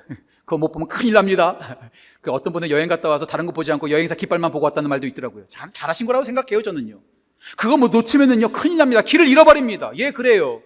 그거 0.44 0.58
못 0.58 0.72
보면 0.72 0.88
큰일 0.88 1.12
납니다. 1.14 1.58
그 2.20 2.30
어떤 2.30 2.52
분은 2.52 2.70
여행 2.70 2.88
갔다 2.88 3.08
와서 3.08 3.26
다른 3.26 3.46
거 3.46 3.52
보지 3.52 3.70
않고 3.72 3.90
여행사 3.90 4.14
깃발만 4.14 4.50
보고 4.50 4.64
왔다는 4.64 4.88
말도 4.88 5.06
있더라고요. 5.06 5.44
잘, 5.48 5.70
잘하신 5.72 6.06
거라고 6.06 6.24
생각해요, 6.24 6.62
저는요. 6.62 7.00
그거 7.56 7.76
뭐 7.76 7.88
놓치면은요, 7.88 8.50
큰일 8.52 8.78
납니다. 8.78 9.02
길을 9.02 9.28
잃어버립니다. 9.28 9.92
예, 9.96 10.10
그래요. 10.10 10.62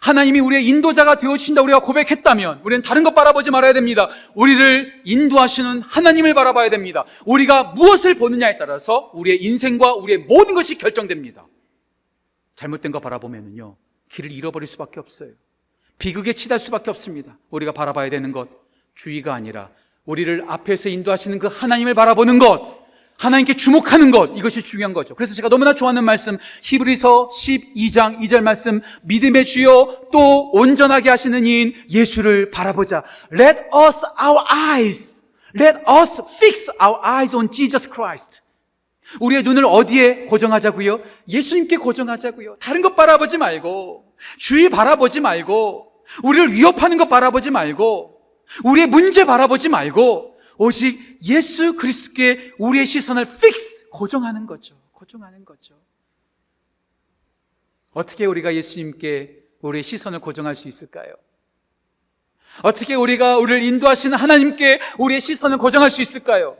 하나님이 0.00 0.40
우리의 0.40 0.66
인도자가 0.66 1.18
되어주신다 1.18 1.60
우리가 1.60 1.80
고백했다면 1.80 2.62
우리는 2.64 2.82
다른 2.82 3.02
것 3.02 3.14
바라보지 3.14 3.50
말아야 3.50 3.74
됩니다. 3.74 4.08
우리를 4.34 5.02
인도하시는 5.04 5.82
하나님을 5.82 6.32
바라봐야 6.32 6.70
됩니다. 6.70 7.04
우리가 7.26 7.64
무엇을 7.74 8.14
보느냐에 8.14 8.56
따라서 8.56 9.10
우리의 9.12 9.44
인생과 9.44 9.94
우리의 9.94 10.20
모든 10.20 10.54
것이 10.54 10.78
결정됩니다. 10.78 11.46
잘못된 12.60 12.92
거 12.92 13.00
바라보면요. 13.00 13.76
길을 14.10 14.30
잃어버릴 14.32 14.68
수밖에 14.68 15.00
없어요. 15.00 15.30
비극에 15.98 16.34
치달 16.34 16.58
수밖에 16.58 16.90
없습니다. 16.90 17.38
우리가 17.48 17.72
바라봐야 17.72 18.10
되는 18.10 18.32
것, 18.32 18.48
주의가 18.94 19.32
아니라 19.32 19.70
우리를 20.04 20.44
앞에서 20.46 20.90
인도하시는 20.90 21.38
그 21.38 21.46
하나님을 21.46 21.94
바라보는 21.94 22.38
것, 22.38 22.80
하나님께 23.16 23.54
주목하는 23.54 24.10
것, 24.10 24.36
이것이 24.36 24.62
중요한 24.62 24.92
거죠. 24.92 25.14
그래서 25.14 25.34
제가 25.34 25.48
너무나 25.48 25.74
좋아하는 25.74 26.04
말씀, 26.04 26.36
히브리서 26.62 27.30
12장 27.30 28.18
2절 28.20 28.40
말씀, 28.42 28.82
믿음의 29.04 29.46
주여 29.46 30.08
또 30.12 30.50
온전하게 30.50 31.08
하시는 31.08 31.46
이인 31.46 31.74
예수를 31.88 32.50
바라보자. 32.50 33.04
Let 33.32 33.60
us 33.74 34.04
our 34.22 34.44
eyes, 34.50 35.22
let 35.58 35.78
us 35.88 36.20
fix 36.36 36.70
our 36.82 37.00
eyes 37.02 37.34
on 37.34 37.50
Jesus 37.50 37.88
Christ. 37.90 38.42
우리의 39.18 39.42
눈을 39.42 39.64
어디에 39.64 40.26
고정하자고요? 40.26 41.00
예수님께 41.28 41.78
고정하자고요. 41.78 42.54
다른 42.60 42.82
것 42.82 42.94
바라보지 42.94 43.38
말고, 43.38 44.14
주위 44.38 44.68
바라보지 44.68 45.20
말고, 45.20 45.92
우리를 46.22 46.52
위협하는 46.52 46.96
것 46.96 47.08
바라보지 47.08 47.50
말고, 47.50 48.20
우리의 48.64 48.86
문제 48.86 49.24
바라보지 49.24 49.68
말고, 49.68 50.38
오직 50.58 51.18
예수 51.24 51.76
그리스도께 51.76 52.52
우리의 52.58 52.86
시선을 52.86 53.24
fix 53.24 53.88
고정하는 53.90 54.46
거죠. 54.46 54.76
고정하는 54.92 55.44
거죠. 55.44 55.74
어떻게 57.92 58.26
우리가 58.26 58.54
예수님께 58.54 59.38
우리의 59.62 59.82
시선을 59.82 60.20
고정할 60.20 60.54
수 60.54 60.68
있을까요? 60.68 61.14
어떻게 62.62 62.94
우리가 62.94 63.38
우리를 63.38 63.62
인도하시는 63.62 64.16
하나님께 64.16 64.80
우리의 64.98 65.20
시선을 65.20 65.58
고정할 65.58 65.90
수 65.90 66.02
있을까요? 66.02 66.56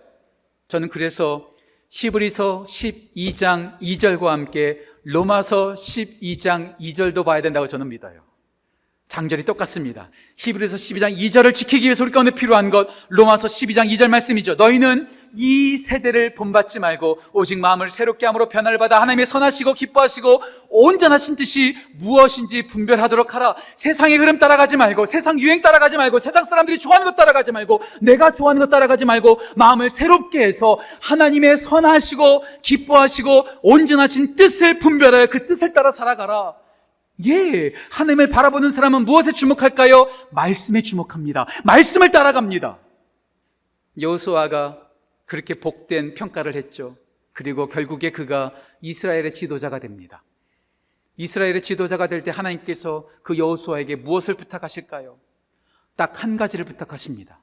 저는 0.68 0.88
그래서 0.88 1.50
히브리서 1.90 2.64
12장 2.68 3.78
2절과 3.80 4.26
함께 4.26 4.78
로마서 5.02 5.74
12장 5.74 6.78
2절도 6.78 7.24
봐야 7.24 7.42
된다고 7.42 7.66
저는 7.66 7.88
믿어요. 7.88 8.29
장절이 9.10 9.44
똑같습니다. 9.44 10.08
히브리서 10.36 10.76
12장 10.76 11.14
2절을 11.16 11.52
지키기 11.52 11.84
위해서 11.84 12.04
우리 12.04 12.12
가운데 12.12 12.30
필요한 12.30 12.70
것 12.70 12.88
로마서 13.08 13.48
12장 13.48 13.90
2절 13.90 14.06
말씀이죠. 14.08 14.54
너희는 14.54 15.08
이 15.34 15.76
세대를 15.78 16.34
본받지 16.34 16.78
말고 16.78 17.18
오직 17.32 17.58
마음을 17.58 17.88
새롭게 17.88 18.26
함으로 18.26 18.48
변화를 18.48 18.78
받아 18.78 19.00
하나님의 19.02 19.26
선하시고 19.26 19.74
기뻐하시고 19.74 20.42
온전하신 20.68 21.34
뜻이 21.34 21.76
무엇인지 21.98 22.68
분별하도록 22.68 23.34
하라. 23.34 23.56
세상의 23.74 24.16
흐름 24.16 24.38
따라가지 24.38 24.76
말고 24.76 25.06
세상 25.06 25.40
유행 25.40 25.60
따라가지 25.60 25.96
말고 25.96 26.20
세상 26.20 26.44
사람들이 26.44 26.78
좋아하는 26.78 27.04
것 27.04 27.16
따라가지 27.16 27.50
말고 27.50 27.82
내가 28.00 28.32
좋아하는 28.32 28.60
것 28.60 28.70
따라가지 28.70 29.04
말고 29.04 29.40
마음을 29.56 29.90
새롭게 29.90 30.44
해서 30.44 30.78
하나님의 31.00 31.58
선하시고 31.58 32.44
기뻐하시고 32.62 33.46
온전하신 33.62 34.36
뜻을 34.36 34.78
분별하여 34.78 35.26
그 35.26 35.46
뜻을 35.46 35.72
따라 35.72 35.90
살아가라. 35.90 36.69
예, 37.26 37.72
하나님을 37.92 38.28
바라보는 38.28 38.70
사람은 38.72 39.04
무엇에 39.04 39.32
주목할까요? 39.32 40.08
말씀에 40.30 40.82
주목합니다. 40.82 41.46
말씀을 41.64 42.10
따라갑니다. 42.10 42.78
여호수아가 44.00 44.88
그렇게 45.26 45.54
복된 45.54 46.14
평가를 46.14 46.54
했죠. 46.54 46.96
그리고 47.32 47.68
결국에 47.68 48.10
그가 48.10 48.52
이스라엘의 48.80 49.32
지도자가 49.32 49.78
됩니다. 49.78 50.22
이스라엘의 51.16 51.62
지도자가 51.62 52.06
될 52.06 52.24
때 52.24 52.30
하나님께서 52.30 53.08
그 53.22 53.36
여호수아에게 53.38 53.96
무엇을 53.96 54.34
부탁하실까요? 54.34 55.18
딱 55.96 56.22
한 56.22 56.36
가지를 56.36 56.64
부탁하십니다. 56.64 57.40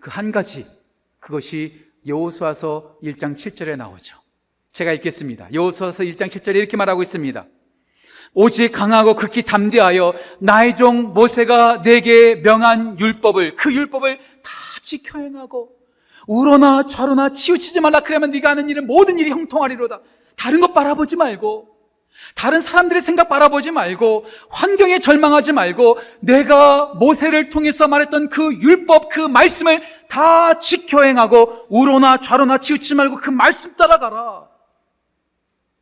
그 0.00 0.10
한 0.10 0.30
가지 0.30 0.64
그것이 1.18 1.84
여호수아서 2.06 2.98
1장 3.02 3.34
7절에 3.34 3.76
나오죠. 3.76 4.16
제가 4.72 4.92
읽겠습니다. 4.92 5.52
여호수아서 5.52 6.04
1장 6.04 6.28
7절에 6.28 6.56
이렇게 6.56 6.76
말하고 6.76 7.02
있습니다. 7.02 7.46
오직 8.38 8.70
강하고 8.70 9.14
극히 9.14 9.42
담대하여 9.42 10.12
나의 10.40 10.76
종 10.76 11.14
모세가 11.14 11.82
내게 11.82 12.34
명한 12.34 13.00
율법을 13.00 13.56
그 13.56 13.72
율법을 13.72 14.18
다 14.18 14.50
지켜 14.82 15.18
행하고 15.18 15.70
우러나 16.26 16.86
좌로나 16.86 17.30
치우치지 17.30 17.80
말라 17.80 18.00
그러면 18.00 18.32
네가 18.32 18.50
하는 18.50 18.68
일은 18.68 18.86
모든 18.86 19.18
일이 19.18 19.30
형통하리로다. 19.30 20.00
다른 20.36 20.60
것 20.60 20.74
바라보지 20.74 21.16
말고 21.16 21.68
다른 22.34 22.60
사람들의 22.60 23.00
생각 23.00 23.30
바라보지 23.30 23.70
말고 23.70 24.26
환경에 24.50 24.98
절망하지 24.98 25.52
말고 25.52 25.98
내가 26.20 26.92
모세를 26.92 27.48
통해서 27.48 27.88
말했던 27.88 28.28
그 28.28 28.52
율법 28.60 29.08
그 29.08 29.20
말씀을 29.20 29.82
다 30.10 30.58
지켜 30.58 31.04
행하고 31.04 31.64
우로나 31.70 32.20
좌로나 32.20 32.58
치우치지 32.58 32.96
말고 32.96 33.16
그 33.16 33.30
말씀 33.30 33.74
따라가라. 33.76 34.46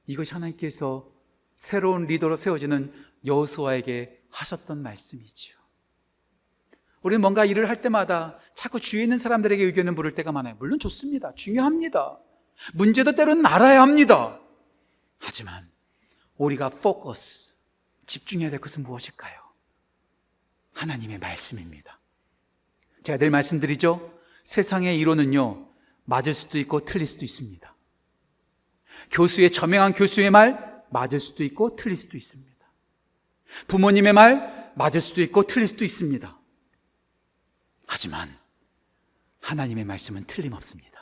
이것이 0.07 0.35
하나님께서 0.35 1.14
새로운 1.65 2.05
리더로 2.07 2.37
세워지는 2.37 2.93
여호수아에게 3.25 4.23
하셨던 4.29 4.83
말씀이죠. 4.83 5.55
우리는 7.01 7.23
뭔가 7.23 7.47
일을 7.47 7.71
할 7.71 7.81
때마다 7.81 8.39
자꾸 8.55 8.79
주위에 8.79 9.03
있는 9.05 9.17
사람들에게 9.17 9.63
의견을 9.65 9.93
물을 9.93 10.15
때가 10.15 10.31
많아요. 10.31 10.57
물론 10.59 10.79
좋습니다. 10.79 11.35
중요합니다. 11.35 12.19
문제도 12.75 13.11
때로는 13.13 13.47
알아야 13.47 13.81
합니다. 13.81 14.39
하지만 15.19 15.71
우리가 16.37 16.69
포커스, 16.69 17.53
집중해야 18.07 18.51
될 18.51 18.61
것은 18.61 18.83
무엇일까요? 18.83 19.35
하나님의 20.75 21.19
말씀입니다. 21.19 21.99
제가 23.05 23.17
늘 23.17 23.31
말씀드리죠. 23.31 24.13
세상의 24.45 24.99
이론은요, 24.99 25.67
맞을 26.05 26.35
수도 26.35 26.59
있고 26.59 26.85
틀릴 26.85 27.07
수도 27.07 27.25
있습니다. 27.25 27.75
교수의 29.11 29.51
저명한 29.51 29.95
교수의 29.95 30.31
말, 30.31 30.74
맞을 30.95 31.19
수도 31.19 31.43
있고 31.43 31.75
틀릴 31.75 31.97
수도 31.97 32.17
있습니다. 32.17 32.55
부모님의 33.67 34.13
말 34.13 34.73
맞을 34.77 35.01
수도 35.01 35.21
있고 35.23 35.43
틀릴 35.43 35.67
수도 35.67 35.85
있습니다. 35.85 36.39
하지만 37.87 38.37
하나님의 39.41 39.85
말씀은 39.85 40.25
틀림없습니다. 40.27 40.95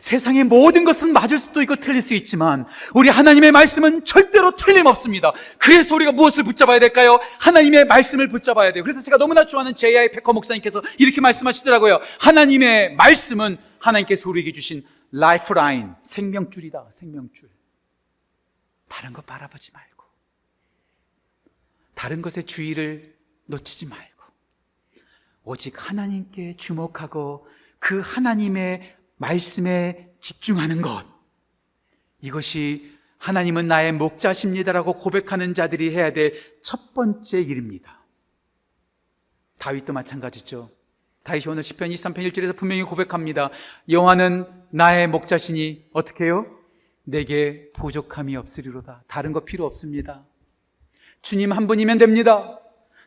세상의 0.00 0.44
모든 0.44 0.84
것은 0.84 1.12
맞을 1.12 1.38
수도 1.38 1.62
있고 1.62 1.76
틀릴 1.76 2.02
수 2.02 2.14
있지만 2.14 2.66
우리 2.94 3.08
하나님의 3.08 3.52
말씀은 3.52 4.04
절대로 4.04 4.54
틀림없습니다. 4.54 5.32
그래서 5.58 5.94
우리가 5.94 6.12
무엇을 6.12 6.44
붙잡아야 6.44 6.78
될까요? 6.78 7.20
하나님의 7.40 7.86
말씀을 7.86 8.28
붙잡아야 8.28 8.72
돼요. 8.72 8.82
그래서 8.82 9.02
제가 9.02 9.16
너무나 9.16 9.46
좋아하는 9.46 9.74
제이아의 9.74 10.12
백호 10.12 10.32
목사님께서 10.32 10.82
이렇게 10.98 11.20
말씀하시더라고요. 11.20 12.00
하나님의 12.18 12.96
말씀은 12.96 13.56
하나님께서 13.78 14.28
우리에게 14.28 14.52
주신 14.52 14.84
라이프라인, 15.10 15.94
생명줄이다. 16.02 16.88
생명줄. 16.90 17.57
다른 18.88 19.12
거 19.12 19.22
바라보지 19.22 19.72
말고, 19.72 20.04
다른 21.94 22.22
것에 22.22 22.42
주의를 22.42 23.16
놓치지 23.46 23.86
말고, 23.86 24.24
오직 25.44 25.88
하나님께 25.88 26.56
주목하고 26.56 27.46
그 27.78 28.00
하나님의 28.00 28.96
말씀에 29.16 30.12
집중하는 30.20 30.82
것. 30.82 31.04
이것이 32.20 32.98
하나님은 33.18 33.66
나의 33.66 33.92
목자십니다라고 33.92 34.94
고백하는 34.94 35.54
자들이 35.54 35.90
해야 35.94 36.12
될 36.12 36.34
첫 36.62 36.92
번째 36.92 37.40
일입니다. 37.40 38.04
다윗도 39.58 39.92
마찬가지죠. 39.92 40.70
다윗이 41.24 41.44
오늘 41.48 41.62
10편 41.62 41.92
23편 41.94 42.30
1절에서 42.30 42.56
분명히 42.56 42.82
고백합니다. 42.82 43.50
여호와는 43.88 44.46
나의 44.70 45.08
목자시니 45.08 45.88
어떻게 45.92 46.24
해요? 46.24 46.57
내게 47.08 47.70
부족함이 47.72 48.36
없으리로다. 48.36 49.02
다른 49.08 49.32
거 49.32 49.40
필요 49.40 49.64
없습니다. 49.64 50.26
주님 51.22 51.52
한 51.52 51.66
분이면 51.66 51.96
됩니다. 51.96 52.60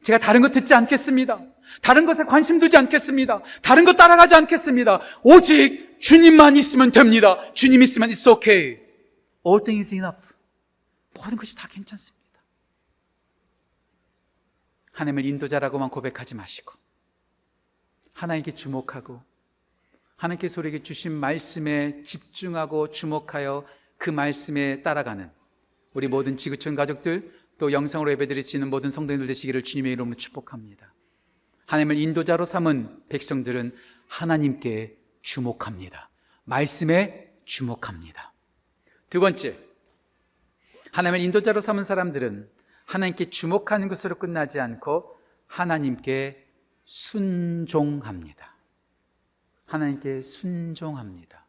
제가 0.03 0.17
다른 0.17 0.41
거 0.41 0.49
듣지 0.49 0.73
않겠습니다. 0.73 1.39
다른 1.83 2.07
것에 2.07 2.23
관심 2.23 2.59
두지 2.59 2.75
않겠습니다. 2.77 3.43
다른 3.61 3.85
거 3.85 3.93
따라가지 3.93 4.33
않겠습니다. 4.33 5.01
오직 5.21 5.97
주님만 5.99 6.55
있으면 6.55 6.91
됩니다. 6.91 7.53
주님 7.53 7.83
있으면 7.83 8.09
it's 8.09 8.27
okay. 8.27 8.79
All 9.45 9.63
things 9.63 9.93
enough. 9.93 10.19
모든 11.13 11.37
것이 11.37 11.55
다 11.55 11.67
괜찮습니다. 11.67 12.41
하나님을 14.93 15.25
인도자라고만 15.25 15.89
고백하지 15.91 16.33
마시고 16.33 16.73
하나님께 18.13 18.55
주목하고 18.55 19.21
하나님께서 20.15 20.59
우리에게 20.61 20.81
주신 20.81 21.11
말씀에 21.11 22.03
집중하고 22.03 22.91
주목하여 22.91 23.63
그 24.01 24.09
말씀에 24.09 24.81
따라가는 24.81 25.29
우리 25.93 26.07
모든 26.07 26.35
지구촌 26.35 26.73
가족들 26.73 27.31
또 27.59 27.71
영상으로 27.71 28.09
예배드리시는 28.13 28.71
모든 28.71 28.89
성도님들 28.89 29.27
되시기를 29.27 29.61
주님의 29.61 29.91
이름으로 29.91 30.17
축복합니다. 30.17 30.91
하나님을 31.67 31.97
인도자로 31.97 32.43
삼은 32.43 33.03
백성들은 33.09 33.75
하나님께 34.07 34.97
주목합니다. 35.21 36.09
말씀에 36.45 37.31
주목합니다. 37.45 38.33
두 39.11 39.19
번째, 39.19 39.55
하나님을 40.91 41.23
인도자로 41.23 41.61
삼은 41.61 41.83
사람들은 41.83 42.49
하나님께 42.85 43.29
주목하는 43.29 43.87
것으로 43.87 44.15
끝나지 44.15 44.59
않고 44.59 45.15
하나님께 45.45 46.47
순종합니다. 46.85 48.55
하나님께 49.67 50.23
순종합니다. 50.23 51.40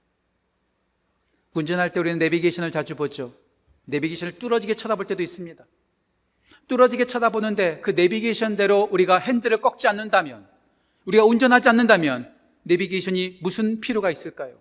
운전할 1.54 1.92
때 1.92 2.00
우리는 2.00 2.18
내비게이션을 2.18 2.70
자주 2.70 2.94
보죠. 2.94 3.34
내비게이션을 3.84 4.38
뚫어지게 4.38 4.74
쳐다볼 4.74 5.06
때도 5.06 5.22
있습니다. 5.22 5.64
뚫어지게 6.68 7.06
쳐다보는데 7.06 7.80
그 7.80 7.90
내비게이션대로 7.90 8.88
우리가 8.90 9.18
핸들을 9.18 9.60
꺾지 9.60 9.88
않는다면, 9.88 10.46
우리가 11.04 11.24
운전하지 11.24 11.68
않는다면 11.68 12.32
내비게이션이 12.62 13.38
무슨 13.42 13.80
필요가 13.80 14.10
있을까요? 14.10 14.54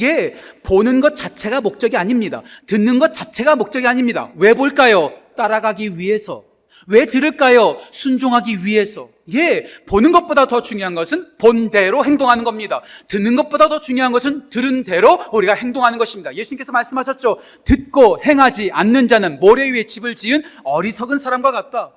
예, 0.00 0.36
보는 0.62 1.00
것 1.00 1.16
자체가 1.16 1.60
목적이 1.60 1.96
아닙니다. 1.96 2.42
듣는 2.66 2.98
것 2.98 3.12
자체가 3.14 3.56
목적이 3.56 3.86
아닙니다. 3.86 4.32
왜 4.36 4.54
볼까요? 4.54 5.12
따라가기 5.36 5.98
위해서. 5.98 6.44
왜 6.86 7.06
들을까요? 7.06 7.80
순종하기 7.90 8.64
위해서. 8.64 9.10
예, 9.32 9.66
보는 9.86 10.12
것보다 10.12 10.46
더 10.46 10.62
중요한 10.62 10.94
것은 10.94 11.36
본 11.38 11.70
대로 11.70 12.04
행동하는 12.04 12.44
겁니다. 12.44 12.82
듣는 13.08 13.36
것보다 13.36 13.68
더 13.68 13.80
중요한 13.80 14.12
것은 14.12 14.50
들은 14.50 14.84
대로 14.84 15.24
우리가 15.32 15.54
행동하는 15.54 15.98
것입니다. 15.98 16.34
예수님께서 16.34 16.72
말씀하셨죠. 16.72 17.38
듣고 17.64 18.22
행하지 18.24 18.70
않는 18.72 19.08
자는 19.08 19.38
모래 19.38 19.70
위에 19.70 19.84
집을 19.84 20.14
지은 20.14 20.42
어리석은 20.64 21.18
사람과 21.18 21.52
같다. 21.52 21.92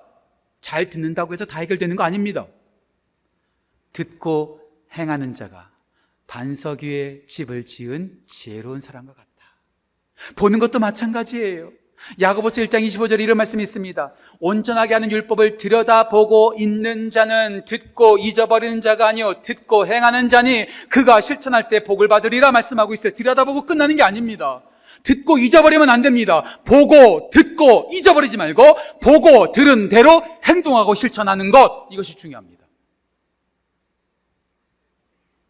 잘 0.61 0.89
듣는다고 0.89 1.33
해서 1.33 1.45
다 1.45 1.59
해결되는 1.59 1.95
거 1.95 2.03
아닙니다. 2.03 2.47
듣고 3.93 4.61
행하는 4.93 5.33
자가 5.35 5.71
반석 6.27 6.83
위에 6.83 7.25
집을 7.27 7.65
지은 7.65 8.19
지혜로운 8.25 8.79
사람과 8.79 9.13
같다. 9.13 9.25
보는 10.35 10.59
것도 10.59 10.79
마찬가지예요. 10.79 11.71
야고보서 12.19 12.61
1장 12.61 12.85
25절에 12.85 13.21
이런 13.21 13.37
말씀이 13.37 13.63
있습니다. 13.63 14.13
온전하게 14.39 14.93
하는 14.93 15.11
율법을 15.11 15.57
들여다보고 15.57 16.55
있는 16.57 17.09
자는 17.09 17.65
듣고 17.65 18.17
잊어버리는 18.17 18.79
자가 18.81 19.07
아니요 19.07 19.41
듣고 19.41 19.87
행하는 19.87 20.29
자니 20.29 20.67
그가 20.89 21.21
실천할 21.21 21.67
때 21.69 21.83
복을 21.83 22.07
받으리라 22.07 22.51
말씀하고 22.51 22.93
있어요. 22.93 23.13
들여다보고 23.15 23.63
끝나는 23.63 23.95
게 23.95 24.03
아닙니다. 24.03 24.61
듣고 25.03 25.37
잊어버리면 25.37 25.89
안 25.89 26.01
됩니다. 26.01 26.43
보고 26.63 27.29
듣고 27.31 27.89
잊어버리지 27.91 28.37
말고 28.37 28.63
보고 29.01 29.51
들은 29.51 29.89
대로 29.89 30.23
행동하고 30.43 30.95
실천하는 30.95 31.51
것 31.51 31.87
이것이 31.91 32.15
중요합니다. 32.17 32.65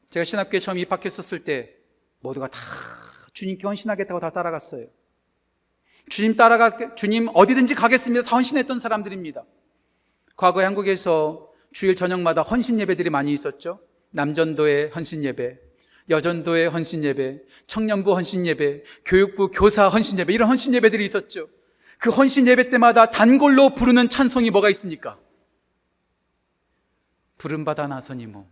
제가 0.10 0.24
신학교에 0.24 0.62
처음 0.62 0.78
입학했었을 0.78 1.44
때 1.44 1.72
모두가 2.22 2.48
다 2.48 2.58
주님께 3.34 3.68
헌신하겠다고 3.68 4.22
다 4.22 4.30
따라갔어요. 4.30 4.86
주님 6.10 6.36
따라가, 6.36 6.96
주님 6.96 7.30
어디든지 7.34 7.76
가겠습니다. 7.76 8.28
다 8.28 8.36
헌신했던 8.36 8.80
사람들입니다. 8.80 9.44
과거에 10.36 10.66
한국에서 10.66 11.52
주일 11.74 11.96
저녁마다 11.96 12.42
헌신 12.42 12.80
예배들이 12.80 13.10
많이 13.10 13.34
있었죠. 13.34 13.80
남전도의 14.12 14.90
헌신 14.90 15.24
예배, 15.24 15.60
여전도의 16.10 16.70
헌신 16.70 17.04
예배, 17.04 17.42
청년부 17.68 18.14
헌신 18.14 18.46
예배, 18.46 18.84
교육부 19.06 19.50
교사 19.50 19.90
헌신 19.90 20.20
예배, 20.20 20.34
이런 20.34 20.48
헌신 20.50 20.74
예배들이 20.74 21.04
있었죠. 21.04 21.50
그 21.98 22.12
헌신 22.12 22.48
예배 22.48 22.70
때마다 22.70 23.12
단골로 23.12 23.76
부르는 23.76 24.10
찬송이 24.10 24.52
뭐가 24.52 24.70
있습니까? 24.70 25.20
부름받아 27.38 27.88
나서니 27.88 28.28
몸, 28.28 28.48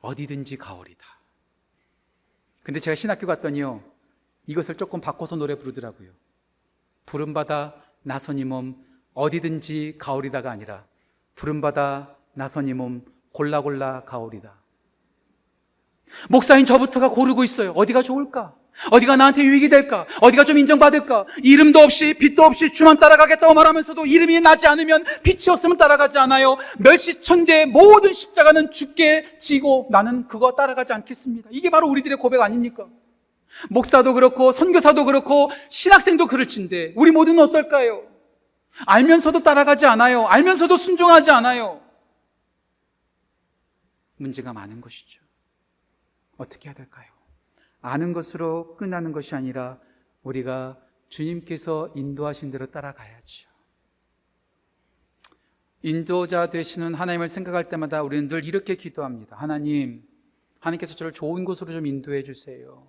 어디든지 0.00 0.56
가오리다. 0.56 1.04
근데 2.62 2.80
제가 2.80 2.94
신학교 2.94 3.26
갔더니요, 3.26 3.84
이것을 4.46 4.76
조금 4.76 5.00
바꿔서 5.00 5.36
노래 5.36 5.54
부르더라고요. 5.54 6.10
부름받아 7.06 7.74
나선이 8.02 8.44
몸 8.44 8.76
어디든지 9.14 9.96
가오리다가 9.98 10.50
아니라 10.50 10.84
부름받아 11.34 12.16
나선이 12.34 12.74
몸 12.74 13.04
골라골라 13.32 14.04
가오리다. 14.04 14.54
목사인 16.28 16.64
저부터가 16.66 17.08
고르고 17.10 17.44
있어요. 17.44 17.72
어디가 17.72 18.02
좋을까? 18.02 18.54
어디가 18.90 19.16
나한테 19.16 19.42
유익이 19.42 19.68
될까? 19.68 20.06
어디가 20.20 20.44
좀 20.44 20.58
인정받을까? 20.58 21.26
이름도 21.42 21.78
없이 21.78 22.14
빛도 22.14 22.42
없이 22.42 22.72
주만 22.72 22.98
따라가겠다고 22.98 23.54
말하면서도 23.54 24.06
이름이 24.06 24.40
나지 24.40 24.66
않으면 24.66 25.04
빛이 25.22 25.44
없으면 25.48 25.76
따라가지 25.76 26.18
않아요. 26.18 26.56
멸시천대의 26.78 27.66
모든 27.66 28.12
십자가는 28.12 28.70
죽게 28.70 29.38
지고 29.38 29.86
나는 29.90 30.26
그거 30.26 30.52
따라가지 30.52 30.92
않겠습니다. 30.92 31.50
이게 31.52 31.70
바로 31.70 31.88
우리들의 31.88 32.18
고백 32.18 32.40
아닙니까? 32.40 32.86
목사도 33.70 34.14
그렇고 34.14 34.52
선교사도 34.52 35.04
그렇고 35.04 35.50
신학생도 35.70 36.26
그럴진데 36.26 36.94
우리 36.96 37.10
모두는 37.10 37.42
어떨까요? 37.44 38.06
알면서도 38.86 39.42
따라가지 39.42 39.86
않아요. 39.86 40.26
알면서도 40.26 40.76
순종하지 40.76 41.30
않아요. 41.30 41.80
문제가 44.16 44.52
많은 44.52 44.80
것이죠. 44.80 45.20
어떻게 46.36 46.68
해야 46.68 46.74
될까요? 46.74 47.06
아는 47.80 48.12
것으로 48.12 48.76
끝나는 48.76 49.12
것이 49.12 49.34
아니라 49.34 49.78
우리가 50.22 50.78
주님께서 51.08 51.92
인도하신 51.94 52.50
대로 52.50 52.66
따라가야죠. 52.66 53.48
인도자 55.82 56.48
되시는 56.48 56.94
하나님을 56.94 57.28
생각할 57.28 57.68
때마다 57.68 58.02
우리는 58.02 58.26
늘 58.26 58.46
이렇게 58.46 58.74
기도합니다. 58.74 59.36
하나님, 59.36 60.02
하나님께서 60.60 60.94
저를 60.94 61.12
좋은 61.12 61.44
곳으로 61.44 61.72
좀 61.72 61.86
인도해 61.86 62.24
주세요. 62.24 62.86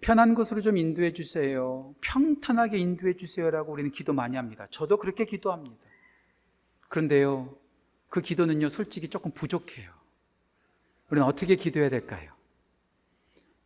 편한 0.00 0.34
곳으로 0.34 0.60
좀 0.62 0.76
인도해 0.76 1.12
주세요. 1.12 1.94
평탄하게 2.00 2.78
인도해 2.78 3.16
주세요라고 3.16 3.72
우리는 3.72 3.90
기도 3.90 4.12
많이 4.12 4.36
합니다. 4.36 4.66
저도 4.70 4.96
그렇게 4.96 5.24
기도합니다. 5.24 5.76
그런데요, 6.88 7.56
그 8.08 8.20
기도는요, 8.20 8.68
솔직히 8.68 9.08
조금 9.08 9.30
부족해요. 9.30 9.90
우리는 11.10 11.26
어떻게 11.26 11.56
기도해야 11.56 11.90
될까요? 11.90 12.32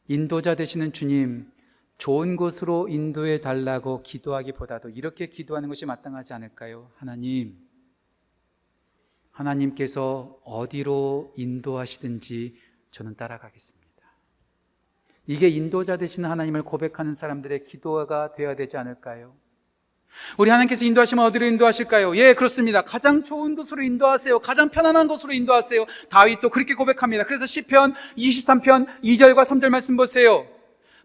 인도자 0.09 0.55
되시는 0.55 0.93
주님, 0.93 1.51
좋은 1.99 2.37
곳으로 2.37 2.89
인도해 2.89 3.41
달라고 3.41 4.03
기도하기보다도 4.03 4.91
이렇게 4.91 5.27
기도하는 5.27 5.69
것이 5.69 5.87
마땅하지 5.87 6.35
않을까요? 6.35 6.91
하나님, 6.97 7.57
하나님께서 9.31 10.39
어디로 10.45 11.33
인도하시든지 11.37 12.57
저는 12.91 13.17
따라가겠습니다. 13.17 13.84
이게 15.27 15.49
인도자 15.49 15.97
되시는 15.97 16.31
하나님을 16.31 16.63
고백하는 16.63 17.15
사람들의 17.15 17.65
기도가 17.65 18.33
되어야 18.33 18.57
되지 18.57 18.77
않을까요? 18.77 19.35
우리 20.39 20.51
하나님께서 20.51 20.85
인도하시면 20.85 21.25
어디로 21.25 21.47
인도하실까요? 21.47 22.17
예, 22.17 22.35
그렇습니다. 22.35 22.83
가장 22.83 23.25
좋은 23.25 23.57
곳으로 23.57 23.83
인도하세요. 23.83 24.39
가장 24.39 24.69
편안한 24.69 25.09
곳으로 25.09 25.33
인도하세요. 25.33 25.87
다윗도 26.09 26.51
그렇게 26.51 26.75
고백합니다. 26.75 27.25
그래서 27.25 27.47
시편 27.47 27.95
23편 28.17 28.87
2절과 29.03 29.45
3절 29.45 29.71
말씀 29.71 29.97
보세요. 29.97 30.47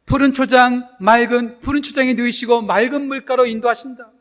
푸른 0.05 0.33
초장, 0.33 0.87
맑은 0.99 1.59
푸른 1.61 1.81
초장에 1.81 2.13
누이시고 2.13 2.63
맑은 2.63 3.07
물가로 3.07 3.45
인도하신다. 3.45 4.11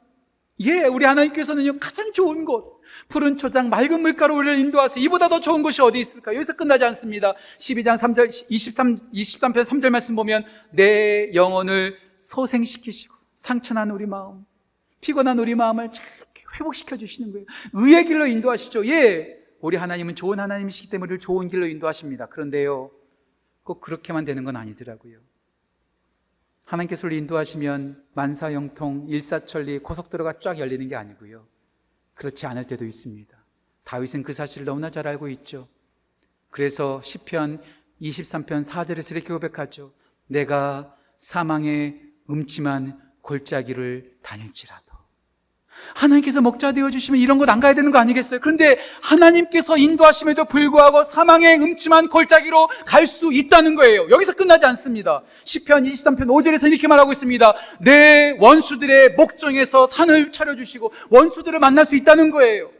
예, 0.60 0.84
우리 0.84 1.04
하나님께서는요 1.04 1.78
가장 1.78 2.12
좋은 2.12 2.44
곳, 2.44 2.80
푸른 3.08 3.36
초장, 3.36 3.68
맑은 3.68 4.00
물가로 4.00 4.36
우리를 4.36 4.58
인도하세요. 4.58 5.04
이보다 5.04 5.28
더 5.28 5.40
좋은 5.40 5.62
곳이 5.62 5.80
어디 5.82 6.00
있을까? 6.00 6.34
여기서 6.34 6.56
끝나지 6.56 6.84
않습니다. 6.84 7.34
12장 7.58 7.96
3절, 7.96 8.46
23, 8.48 9.10
23편 9.12 9.62
3절 9.62 9.90
말씀 9.90 10.16
보면 10.16 10.44
내 10.72 11.32
영혼을 11.34 11.96
소생시키시고 12.18 13.14
상처난 13.36 13.90
우리 13.90 14.06
마음, 14.06 14.44
피곤한 15.00 15.38
우리 15.38 15.54
마음을 15.54 15.90
회복시켜 16.58 16.96
주시는 16.96 17.32
거예요. 17.32 17.46
의의 17.72 18.04
길로 18.04 18.26
인도하시죠. 18.26 18.86
예, 18.88 19.38
우리 19.60 19.76
하나님은 19.76 20.16
좋은 20.16 20.40
하나님이시기 20.40 20.90
때문에 20.90 21.18
좋은 21.18 21.46
길로 21.48 21.66
인도하십니다. 21.66 22.26
그런데요, 22.26 22.90
꼭 23.62 23.80
그렇게만 23.80 24.24
되는 24.24 24.44
건 24.44 24.56
아니더라고요. 24.56 25.18
하나님께서 26.68 27.06
우리 27.06 27.16
인도하시면 27.16 28.04
만사형통, 28.12 29.06
일사천리, 29.08 29.78
고속도로가 29.78 30.34
쫙 30.34 30.58
열리는 30.58 30.86
게 30.86 30.96
아니고요. 30.96 31.46
그렇지 32.12 32.46
않을 32.46 32.66
때도 32.66 32.84
있습니다. 32.84 33.34
다윗은 33.84 34.22
그 34.22 34.34
사실을 34.34 34.66
너무나 34.66 34.90
잘 34.90 35.06
알고 35.06 35.28
있죠. 35.30 35.66
그래서 36.50 37.00
시편 37.00 37.62
23편 38.02 38.64
4절에서 38.68 39.12
이렇게 39.12 39.28
고백하죠. 39.32 39.94
내가 40.26 40.94
사망의 41.18 42.02
음침한 42.28 43.00
골짜기를 43.22 44.18
다닐지라도 44.22 44.87
하나님께서 45.94 46.40
목자 46.40 46.72
되어 46.72 46.90
주시면 46.90 47.20
이런 47.20 47.38
곳안 47.38 47.60
가야 47.60 47.74
되는 47.74 47.90
거 47.90 47.98
아니겠어요? 47.98 48.40
그런데 48.40 48.78
하나님께서 49.02 49.76
인도하심에도 49.76 50.44
불구하고 50.44 51.04
사망의 51.04 51.56
음침한 51.56 52.08
골짜기로 52.08 52.68
갈 52.86 53.08
수 53.08 53.32
있다는 53.32 53.74
거예요. 53.74 54.06
여기서 54.10 54.34
끝나지 54.34 54.66
않습니다. 54.66 55.22
시편 55.44 55.84
23편 55.84 56.26
5절에서 56.26 56.68
이렇게 56.68 56.86
말하고 56.86 57.10
있습니다. 57.10 57.54
내 57.80 58.36
원수들의 58.38 59.14
목정에서 59.14 59.86
산을 59.86 60.30
차려 60.30 60.54
주시고 60.56 60.92
원수들을 61.08 61.58
만날 61.58 61.86
수 61.86 61.96
있다는 61.96 62.30
거예요. 62.30 62.70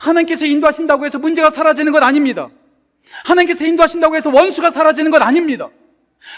하나님께서 0.00 0.46
인도하신다고 0.46 1.04
해서 1.04 1.18
문제가 1.18 1.50
사라지는 1.50 1.92
것 1.92 2.02
아닙니다. 2.02 2.48
하나님께서 3.24 3.66
인도하신다고 3.66 4.16
해서 4.16 4.30
원수가 4.30 4.70
사라지는 4.70 5.10
것 5.10 5.20
아닙니다. 5.22 5.68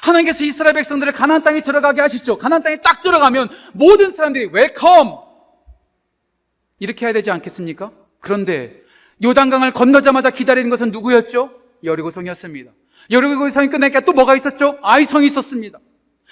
하나님께서 0.02 0.44
이스라엘 0.44 0.74
백성들을 0.74 1.12
가나안 1.12 1.42
땅에 1.42 1.60
들어가게 1.60 2.00
하시죠. 2.00 2.38
가나안 2.38 2.62
땅에 2.62 2.76
딱 2.82 3.00
들어가면 3.02 3.48
모든 3.72 4.10
사람들이 4.10 4.50
welcome 4.52 5.31
이렇게 6.82 7.06
해야 7.06 7.12
되지 7.12 7.30
않겠습니까? 7.30 7.92
그런데 8.18 8.82
요단강을 9.22 9.70
건너자마자 9.70 10.30
기다리는 10.30 10.68
것은 10.68 10.90
누구였죠? 10.90 11.52
여리고성이었습니다. 11.84 12.72
여리고성이 13.12 13.68
끝나니까 13.68 14.00
또 14.00 14.12
뭐가 14.12 14.34
있었죠? 14.34 14.80
아이성이 14.82 15.26
있었습니다. 15.26 15.78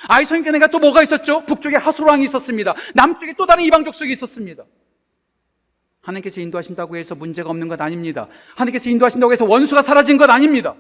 아이성이 0.08 0.42
끝나니까 0.42 0.66
또 0.66 0.80
뭐가 0.80 1.02
있었죠? 1.02 1.46
북쪽에 1.46 1.76
하솔 1.76 2.00
왕이 2.00 2.24
있었습니다. 2.24 2.74
남쪽에 2.96 3.34
또 3.38 3.46
다른 3.46 3.62
이방 3.62 3.84
족속이 3.84 4.12
있었습니다. 4.12 4.64
하나님께서 6.00 6.40
인도하신다고 6.40 6.96
해서 6.96 7.14
문제가 7.14 7.48
없는 7.50 7.68
것 7.68 7.80
아닙니다. 7.80 8.26
하나님께서 8.56 8.90
인도하신다고 8.90 9.32
해서 9.32 9.44
원수가 9.44 9.82
사라진 9.82 10.16
것 10.16 10.28
아닙니다. 10.30 10.74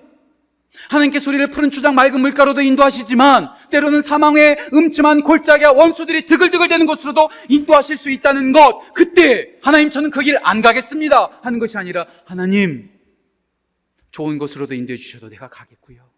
하나님께서 0.88 1.30
우리를 1.30 1.50
푸른 1.50 1.70
추장 1.70 1.94
맑은 1.94 2.20
물가로도 2.20 2.62
인도하시지만 2.62 3.50
때로는 3.70 4.02
사망의 4.02 4.68
음침한 4.72 5.22
골짜기와 5.22 5.72
원수들이 5.72 6.26
드글드글대는 6.26 6.86
곳으로도 6.86 7.28
인도하실 7.48 7.96
수 7.96 8.10
있다는 8.10 8.52
것. 8.52 8.92
그때 8.94 9.56
하나님 9.62 9.90
저는 9.90 10.10
그 10.10 10.20
길 10.20 10.38
안 10.42 10.62
가겠습니다 10.62 11.40
하는 11.42 11.58
것이 11.58 11.76
아니라 11.76 12.06
하나님 12.24 12.90
좋은 14.10 14.38
곳으로도 14.38 14.74
인도해 14.74 14.96
주셔도 14.96 15.28
내가 15.28 15.48
가겠고요. 15.48 16.08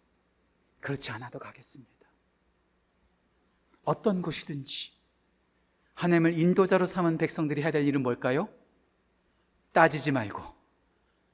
그렇지 0.81 1.11
않아도 1.11 1.39
가겠습니다. 1.39 1.91
어떤 3.83 4.21
곳이든지 4.21 4.91
하나님을 5.95 6.37
인도자로 6.39 6.85
삼은 6.85 7.17
백성들이 7.17 7.61
해야 7.61 7.71
될 7.71 7.85
일은 7.87 8.01
뭘까요? 8.03 8.49
따지지 9.73 10.11
말고 10.11 10.41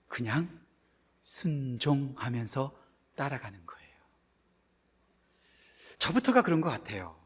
그냥 0.08 0.50
순종하면서 1.24 2.79
따라가는 3.20 3.60
거예요. 3.66 3.90
저부터가 5.98 6.42
그런 6.42 6.62
것 6.62 6.70
같아요. 6.70 7.18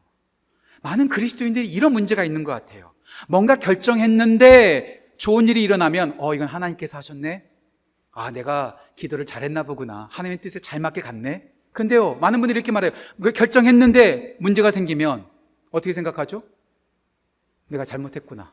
많은 0.82 1.08
그리스도인들이 1.08 1.70
이런 1.70 1.92
문제가 1.92 2.24
있는 2.24 2.42
것 2.42 2.50
같아요. 2.50 2.92
뭔가 3.28 3.56
결정했는데 3.56 5.14
좋은 5.16 5.46
일이 5.46 5.62
일어나면, 5.62 6.16
어, 6.18 6.34
이건 6.34 6.48
하나님께서 6.48 6.98
하셨네? 6.98 7.48
아, 8.10 8.30
내가 8.32 8.76
기도를 8.96 9.24
잘했나 9.24 9.62
보구나. 9.62 10.08
하나님의 10.10 10.40
뜻에 10.40 10.58
잘 10.58 10.80
맞게 10.80 11.00
갔네? 11.00 11.48
근데요, 11.72 12.16
많은 12.16 12.40
분들이 12.40 12.58
이렇게 12.58 12.72
말해요. 12.72 12.92
왜 13.18 13.30
결정했는데 13.30 14.36
문제가 14.40 14.70
생기면 14.72 15.26
어떻게 15.70 15.92
생각하죠? 15.92 16.42
내가 17.68 17.84
잘못했구나. 17.84 18.52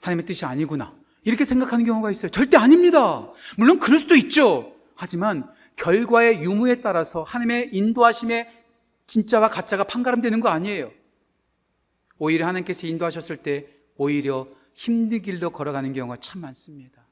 하나님의 0.00 0.26
뜻이 0.26 0.44
아니구나. 0.44 0.94
이렇게 1.24 1.44
생각하는 1.44 1.86
경우가 1.86 2.10
있어요. 2.10 2.30
절대 2.30 2.58
아닙니다. 2.58 3.26
물론 3.56 3.78
그럴 3.78 3.98
수도 3.98 4.14
있죠. 4.14 4.74
하지만 4.94 5.50
결과의 5.76 6.42
유무에 6.42 6.80
따라서 6.80 7.22
하나님의 7.22 7.70
인도하심에 7.72 8.64
진짜와 9.06 9.48
가짜가 9.48 9.84
판가름되는 9.84 10.40
거 10.40 10.48
아니에요. 10.48 10.90
오히려 12.18 12.46
하나님께서 12.46 12.86
인도하셨을 12.86 13.38
때 13.38 13.68
오히려 13.96 14.46
힘든 14.72 15.22
길로 15.22 15.50
걸어가는 15.50 15.92
경우가 15.92 16.18
참 16.18 16.40
많습니다. 16.42 17.04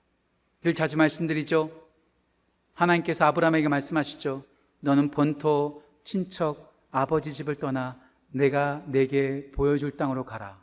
늘 0.62 0.74
자주 0.74 0.96
말씀드리죠. 0.96 1.70
하나님께서 2.74 3.26
아브라함에게 3.26 3.68
말씀하시죠. 3.68 4.44
너는 4.80 5.10
본토, 5.10 5.82
친척, 6.02 6.72
아버지 6.90 7.32
집을 7.32 7.56
떠나 7.56 8.00
내가 8.30 8.82
내게 8.86 9.50
보여줄 9.52 9.92
땅으로 9.92 10.24
가라. 10.24 10.60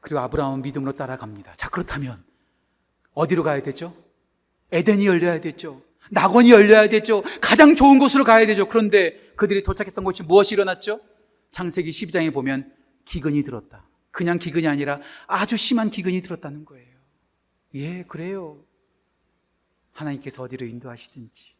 그리고 0.00 0.20
아브라함은 0.20 0.62
믿음으로 0.62 0.92
따라갑니다. 0.92 1.54
자, 1.54 1.68
그렇다면 1.68 2.24
어디로 3.14 3.42
가야 3.42 3.62
되죠? 3.62 3.94
에덴이 4.72 5.06
열려야 5.06 5.40
되죠. 5.40 5.82
낙원이 6.10 6.50
열려야 6.50 6.88
되죠. 6.88 7.22
가장 7.40 7.76
좋은 7.76 7.98
곳으로 7.98 8.24
가야 8.24 8.46
되죠. 8.46 8.68
그런데 8.68 9.18
그들이 9.36 9.62
도착했던 9.62 10.04
곳이 10.04 10.22
무엇이 10.22 10.54
일어났죠? 10.54 11.00
창세기 11.52 11.90
12장에 11.90 12.32
보면 12.32 12.72
기근이 13.04 13.42
들었다. 13.42 13.88
그냥 14.10 14.38
기근이 14.38 14.66
아니라 14.66 15.00
아주 15.26 15.56
심한 15.56 15.90
기근이 15.90 16.20
들었다는 16.20 16.64
거예요. 16.64 16.88
예, 17.74 18.02
그래요. 18.04 18.64
하나님께서 19.92 20.42
어디로 20.42 20.66
인도하시든지. 20.66 21.52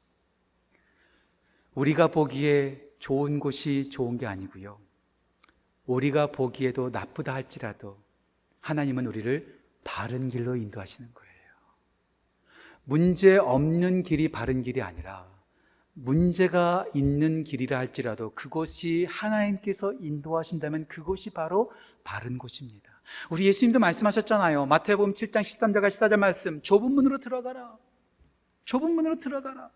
우리가 1.75 2.09
보기에 2.09 2.83
좋은 2.99 3.39
곳이 3.39 3.91
좋은 3.91 4.19
게 4.19 4.27
아니고요. 4.27 4.81
우리가 5.87 6.29
보기에도 6.29 6.91
나쁘다 6.91 7.33
할지라도 7.35 7.99
하나님은 8.61 9.07
우리를 9.07 9.59
바른 9.85 10.29
길로 10.29 10.57
인도하시는 10.57 11.11
거예요. 11.15 11.28
문제 12.89 13.37
없는 13.37 14.03
길이 14.03 14.29
바른 14.29 14.63
길이 14.63 14.81
아니라 14.81 15.27
문제가 15.93 16.87
있는 16.95 17.45
길이라 17.45 17.77
할지라도 17.77 18.31
그곳이 18.35 19.07
하나님께서 19.11 19.93
인도하신다면 20.01 20.87
그곳이 20.89 21.29
바로 21.29 21.71
바른 22.03 22.39
곳입니다. 22.39 23.03
우리 23.29 23.45
예수님도 23.45 23.79
말씀하셨잖아요. 23.79 24.65
마태복음 24.65 25.13
7장 25.13 25.43
13절과 25.43 25.89
14절 25.89 26.17
말씀. 26.17 26.63
좁은 26.63 26.91
문으로 26.93 27.19
들어가라. 27.19 27.77
좁은 28.65 28.91
문으로 28.95 29.21
들어가라. 29.21 29.69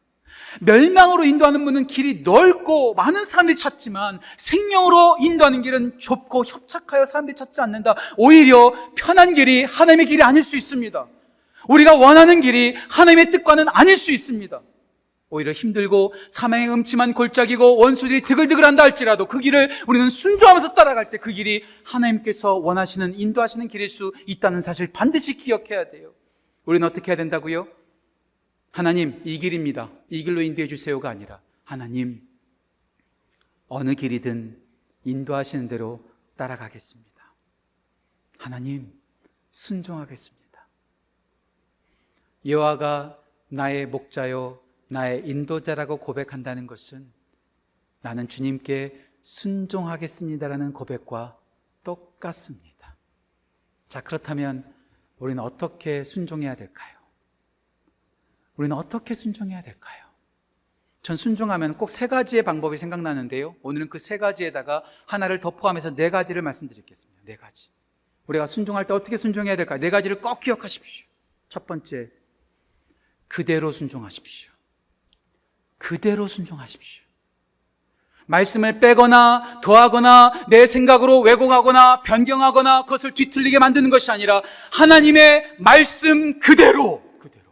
멸망으로 0.62 1.25
인도하는 1.25 1.61
문은 1.61 1.87
길이 1.88 2.22
넓고 2.22 2.94
많은 2.94 3.27
사람들이 3.27 3.59
찾지만 3.59 4.20
생명으로 4.38 5.18
인도하는 5.20 5.61
길은 5.61 5.98
좁고 5.98 6.46
협착하여 6.46 7.05
사람들이 7.05 7.35
찾지 7.35 7.61
않는다. 7.61 7.94
오히려 8.16 8.72
편한 8.96 9.35
길이 9.35 9.64
하나님의 9.64 10.07
길이 10.07 10.22
아닐 10.22 10.42
수 10.42 10.57
있습니다. 10.57 11.09
우리가 11.68 11.94
원하는 11.94 12.40
길이 12.40 12.75
하나님의 12.90 13.31
뜻과는 13.31 13.66
아닐 13.68 13.96
수 13.96 14.11
있습니다. 14.12 14.61
오히려 15.31 15.53
힘들고 15.53 16.12
사망의 16.29 16.68
음침한 16.70 17.14
골짜기고 17.14 17.79
원수들이 17.79 18.20
드글드글한다 18.20 18.83
할지라도 18.83 19.25
그 19.27 19.38
길을 19.40 19.70
우리는 19.87 20.11
순종하면서 20.11 20.75
따라갈 20.75 21.09
때 21.09 21.16
그 21.16 21.33
길이 21.33 21.64
하나님께서 21.85 22.55
원하시는 22.55 23.18
인도하시는 23.18 23.68
길일 23.68 23.88
수 23.88 24.12
있다는 24.27 24.61
사실 24.61 24.92
반드시 24.92 25.37
기억해야 25.38 25.88
돼요. 25.90 26.12
우리는 26.66 26.87
어떻게 26.87 27.12
해야 27.12 27.16
된다고요? 27.16 27.66
하나님 28.72 29.20
이 29.25 29.38
길입니다. 29.38 29.90
이 30.11 30.22
길로 30.22 30.42
인도해 30.42 30.68
주세요가 30.68 31.09
아니라 31.09 31.40
하나님 31.64 32.20
어느 33.68 33.94
길이든 33.94 34.59
인도하시는 35.05 35.68
대로 35.68 36.05
따라가겠습니다. 36.37 37.35
하나님 38.37 38.92
순종하겠습니다. 39.53 40.41
여호와가 42.44 43.18
나의 43.48 43.87
목자요 43.87 44.61
나의 44.88 45.26
인도자라고 45.28 45.98
고백한다는 45.98 46.66
것은 46.66 47.11
나는 48.00 48.28
주님께 48.28 49.09
순종하겠습니다라는 49.22 50.72
고백과 50.72 51.38
똑같습니다. 51.85 52.96
자, 53.88 54.00
그렇다면 54.00 54.64
우리는 55.18 55.42
어떻게 55.42 56.05
순종해야 56.05 56.55
될까요? 56.57 56.96
우리는 58.57 58.76
어떻게 58.76 59.14
순종해야 59.14 59.62
될까요? 59.62 60.02
전 61.02 61.16
순종하면 61.16 61.76
꼭 61.76 61.90
세 61.90 62.07
가지의 62.07 62.42
방법이 62.42 62.76
생각나는데요. 62.76 63.57
오늘은 63.62 63.88
그 63.88 63.98
세 63.98 64.18
가지에다가 64.18 64.85
하나를 65.07 65.40
더 65.40 65.50
포함해서 65.50 65.94
네 65.94 66.11
가지를 66.11 66.42
말씀드리겠습니다. 66.42 67.22
네 67.24 67.37
가지. 67.37 67.70
우리가 68.26 68.46
순종할 68.46 68.87
때 68.87 68.94
어떻게 68.94 69.16
순종해야 69.16 69.57
될까요? 69.57 69.78
네 69.81 69.90
가지를 69.90 70.20
꼭 70.20 70.40
기억하십시오. 70.40 71.07
첫 71.48 71.66
번째, 71.66 72.11
그대로 73.33 73.73
순종하십시오. 73.73 74.51
그대로 75.79 76.27
순종하십시오. 76.27 77.03
말씀을 78.27 78.79
빼거나 78.79 79.62
더하거나 79.62 80.45
내 80.49 80.66
생각으로 80.66 81.21
왜곡하거나 81.21 82.03
변경하거나 82.03 82.83
그것을 82.83 83.14
뒤틀리게 83.14 83.59
만드는 83.59 83.88
것이 83.88 84.11
아니라 84.11 84.42
하나님의 84.73 85.55
말씀 85.59 86.40
그대로 86.40 87.03
그대로. 87.18 87.47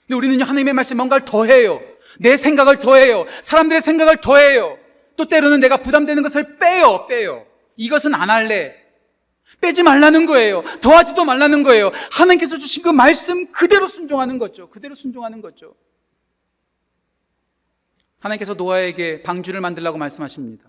근데 0.00 0.16
우리는 0.16 0.42
하나님의 0.42 0.74
말씀 0.74 0.96
뭔가를 0.96 1.24
더해요. 1.24 1.80
내 2.18 2.36
생각을 2.36 2.80
더해요. 2.80 3.24
사람들의 3.40 3.82
생각을 3.82 4.16
더해요. 4.16 4.76
또 5.16 5.28
때로는 5.28 5.60
내가 5.60 5.76
부담되는 5.76 6.24
것을 6.24 6.58
빼요, 6.58 7.06
빼요. 7.06 7.46
이것은 7.76 8.16
안 8.16 8.30
할래. 8.30 8.87
빼지 9.60 9.82
말라는 9.82 10.26
거예요. 10.26 10.62
더하지도 10.80 11.24
말라는 11.24 11.62
거예요. 11.62 11.90
하나님께서 12.12 12.58
주신 12.58 12.82
그 12.82 12.88
말씀 12.88 13.50
그대로 13.52 13.88
순종하는 13.88 14.38
거죠. 14.38 14.68
그대로 14.70 14.94
순종하는 14.94 15.40
거죠. 15.40 15.74
하나님께서 18.20 18.54
노아에게 18.54 19.22
방주를 19.22 19.60
만들라고 19.60 19.98
말씀하십니다. 19.98 20.68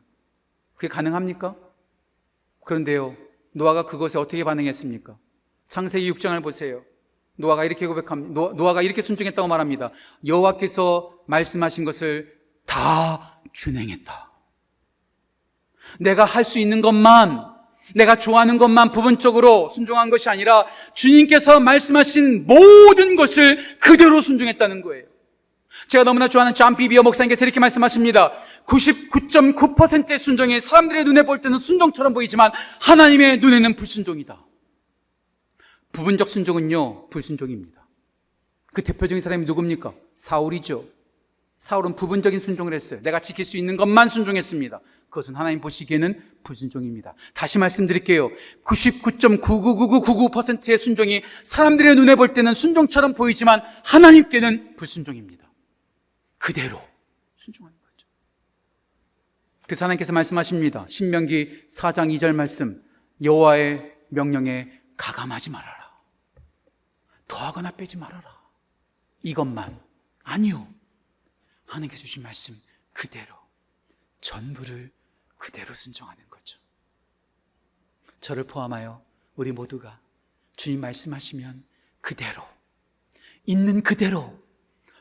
그게 0.75 0.87
가능합니까? 0.87 1.55
그런데요, 2.63 3.15
노아가 3.51 3.85
그것에 3.85 4.19
어떻게 4.19 4.43
반응했습니까? 4.43 5.17
창세기 5.67 6.11
6장을 6.13 6.41
보세요. 6.43 6.83
노아가 7.35 7.63
이렇게 7.63 7.87
고백합니다. 7.87 8.53
노아가 8.55 8.81
이렇게 8.81 9.01
순종했다고 9.01 9.47
말합니다. 9.47 9.91
여호와께서 10.25 11.19
말씀하신 11.25 11.85
것을 11.85 12.39
다 12.65 13.41
준행했다. 13.53 14.31
내가 15.99 16.25
할 16.25 16.43
수 16.43 16.59
있는 16.59 16.81
것만 16.81 17.48
내가 17.95 18.15
좋아하는 18.15 18.57
것만 18.57 18.91
부분적으로 18.91 19.69
순종한 19.73 20.09
것이 20.09 20.29
아니라 20.29 20.65
주님께서 20.93 21.59
말씀하신 21.59 22.45
모든 22.45 23.15
것을 23.15 23.59
그대로 23.79 24.21
순종했다는 24.21 24.81
거예요. 24.81 25.05
제가 25.87 26.03
너무나 26.03 26.27
좋아하는 26.27 26.55
존 26.55 26.75
비비어 26.75 27.03
목사님께서 27.03 27.45
이렇게 27.45 27.59
말씀하십니다. 27.59 28.33
99.9%의 28.65 30.19
순종이 30.19 30.59
사람들의 30.59 31.03
눈에 31.05 31.23
볼 31.23 31.41
때는 31.41 31.59
순종처럼 31.59 32.13
보이지만 32.13 32.51
하나님의 32.81 33.37
눈에는 33.37 33.75
불순종이다. 33.75 34.45
부분적 35.91 36.29
순종은요, 36.29 37.09
불순종입니다. 37.09 37.87
그 38.73 38.83
대표적인 38.83 39.21
사람이 39.21 39.45
누굽니까? 39.45 39.93
사울이죠. 40.17 40.85
사울은 41.59 41.95
부분적인 41.95 42.39
순종을 42.39 42.73
했어요. 42.73 42.99
내가 43.01 43.19
지킬 43.19 43.43
수 43.45 43.57
있는 43.57 43.75
것만 43.75 44.09
순종했습니다. 44.09 44.79
그것은 45.09 45.35
하나님 45.35 45.59
보시기에는 45.59 46.23
불순종입니다. 46.43 47.15
다시 47.33 47.57
말씀드릴게요. 47.57 48.29
99.99999%의 48.63 50.77
순종이 50.77 51.23
사람들의 51.43 51.95
눈에 51.95 52.13
볼 52.15 52.33
때는 52.33 52.53
순종처럼 52.53 53.15
보이지만 53.15 53.61
하나님께는 53.83 54.75
불순종입니다. 54.75 55.51
그대로 56.37 56.79
순종하는 57.37 57.75
거죠. 57.79 58.07
그래서 59.63 59.85
하나님께서 59.85 60.13
말씀하십니다. 60.13 60.85
신명기 60.87 61.65
4장 61.67 62.15
2절 62.15 62.33
말씀. 62.33 62.83
여호와의 63.21 63.95
명령에 64.09 64.71
가감하지 64.95 65.49
말아라. 65.49 65.89
더하거나 67.27 67.71
빼지 67.71 67.97
말아라. 67.97 68.39
이것만 69.23 69.81
아니요. 70.23 70.67
하나님께서 71.65 72.01
주신 72.01 72.23
말씀 72.23 72.55
그대로 72.93 73.35
전부를 74.21 74.91
그대로 75.39 75.73
순종하는 75.73 76.23
거죠. 76.29 76.59
저를 78.21 78.43
포함하여 78.43 79.03
우리 79.35 79.51
모두가 79.51 79.99
주님 80.55 80.81
말씀하시면 80.81 81.63
그대로 82.01 82.43
있는 83.45 83.81
그대로 83.81 84.37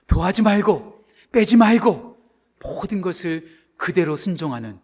도하지 0.07 0.43
말고 0.43 1.07
빼지 1.33 1.57
말고 1.57 2.17
모든 2.61 3.03
것을 3.03 3.59
그대로 3.77 4.17
순종하는 4.17 4.81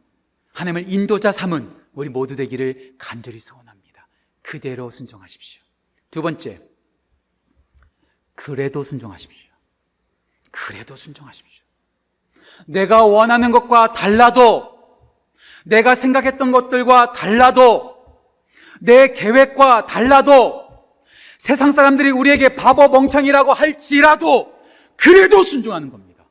하나님을 0.53 0.93
인도자 0.93 1.33
삼은 1.33 1.85
우리 1.95 2.09
모두 2.09 2.37
되기를 2.37 2.97
간절히 2.99 3.41
소원합니다. 3.41 4.07
그대로 4.43 4.91
순종하십시오. 4.91 5.63
두 6.11 6.21
번째, 6.21 6.61
그래도 8.35 8.83
순종하십시오. 8.83 9.53
그래도 10.51 10.97
순종하십시오. 10.97 11.65
내가 12.67 13.05
원하는 13.05 13.51
것과 13.51 13.93
달라도, 13.93 14.74
내가 15.65 15.95
생각했던 15.95 16.53
것들과 16.53 17.13
달라도, 17.13 17.97
내 18.81 19.13
계획과 19.13 19.87
달라도, 19.87 20.65
세상 21.39 21.73
사람들이 21.73 22.11
우리에게 22.11 22.55
바보 22.55 22.89
멍청이라고 22.89 23.53
할지라도, 23.53 24.55
그래도 24.97 25.43
순종하는 25.43 25.91
겁니다. 25.91 26.25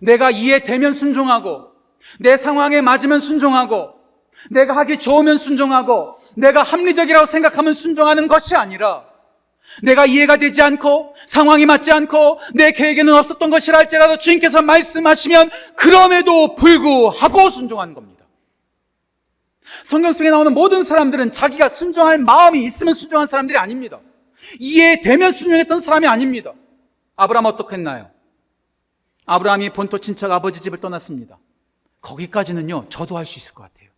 내가 0.00 0.30
이해되면 0.30 0.92
순종하고, 0.92 1.72
내 2.20 2.36
상황에 2.36 2.80
맞으면 2.80 3.20
순종하고, 3.20 3.94
내가 4.50 4.76
하기 4.76 4.98
좋으면 4.98 5.36
순종하고, 5.36 6.16
내가 6.36 6.62
합리적이라고 6.62 7.26
생각하면 7.26 7.74
순종하는 7.74 8.28
것이 8.28 8.54
아니라, 8.54 9.07
내가 9.82 10.06
이해가 10.06 10.36
되지 10.36 10.62
않고 10.62 11.14
상황이 11.26 11.66
맞지 11.66 11.92
않고 11.92 12.40
내 12.54 12.72
계획에는 12.72 13.14
없었던 13.14 13.50
것이라 13.50 13.78
할지라도 13.78 14.16
주님께서 14.18 14.62
말씀하시면 14.62 15.50
그럼에도 15.76 16.54
불구하고 16.54 17.50
순종하는 17.50 17.94
겁니다. 17.94 18.24
성경 19.84 20.12
속에 20.12 20.30
나오는 20.30 20.52
모든 20.54 20.82
사람들은 20.82 21.32
자기가 21.32 21.68
순종할 21.68 22.18
마음이 22.18 22.64
있으면 22.64 22.94
순종한 22.94 23.26
사람들이 23.26 23.58
아닙니다. 23.58 24.00
이해되면 24.58 25.32
순종했던 25.32 25.80
사람이 25.80 26.06
아닙니다. 26.06 26.52
아브라함 27.16 27.46
어떻게 27.46 27.76
했나요? 27.76 28.10
아브라함이 29.26 29.70
본토 29.70 29.98
친척 29.98 30.32
아버지 30.32 30.60
집을 30.60 30.80
떠났습니다. 30.80 31.38
거기까지는요, 32.00 32.86
저도 32.88 33.16
할 33.18 33.26
수 33.26 33.38
있을 33.38 33.52
것 33.54 33.64
같아요. 33.64 33.90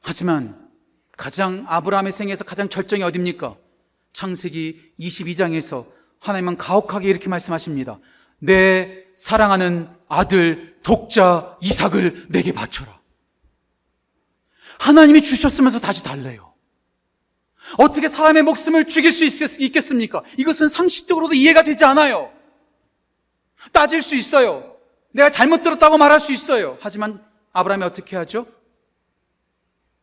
하지만 0.00 0.68
가장 1.16 1.64
아브라함의 1.66 2.12
생에서 2.12 2.44
가장 2.44 2.68
절정이 2.68 3.02
어딥니까? 3.02 3.56
창세기 4.16 4.94
22장에서 4.98 5.86
하나님은 6.20 6.56
가혹하게 6.56 7.06
이렇게 7.06 7.28
말씀하십니다. 7.28 7.98
내 8.38 9.04
사랑하는 9.14 9.90
아들 10.08 10.78
독자 10.82 11.58
이삭을 11.60 12.28
내게 12.30 12.52
바쳐라. 12.52 12.98
하나님이 14.80 15.20
주셨으면서 15.20 15.80
다시 15.80 16.02
달래요. 16.02 16.54
어떻게 17.76 18.08
사람의 18.08 18.42
목숨을 18.44 18.86
죽일 18.86 19.12
수 19.12 19.26
있, 19.26 19.72
겠습니까 19.72 20.22
이것은 20.38 20.68
상식적으로도 20.68 21.34
이해가 21.34 21.64
되지 21.64 21.84
않아요. 21.84 22.32
따질 23.70 24.00
수 24.00 24.16
있어요. 24.16 24.78
내가 25.12 25.30
잘못 25.30 25.62
들었다고 25.62 25.98
말할 25.98 26.20
수 26.20 26.32
있어요. 26.32 26.78
하지만 26.80 27.22
아브라함이 27.52 27.84
어떻게 27.84 28.16
하죠? 28.16 28.46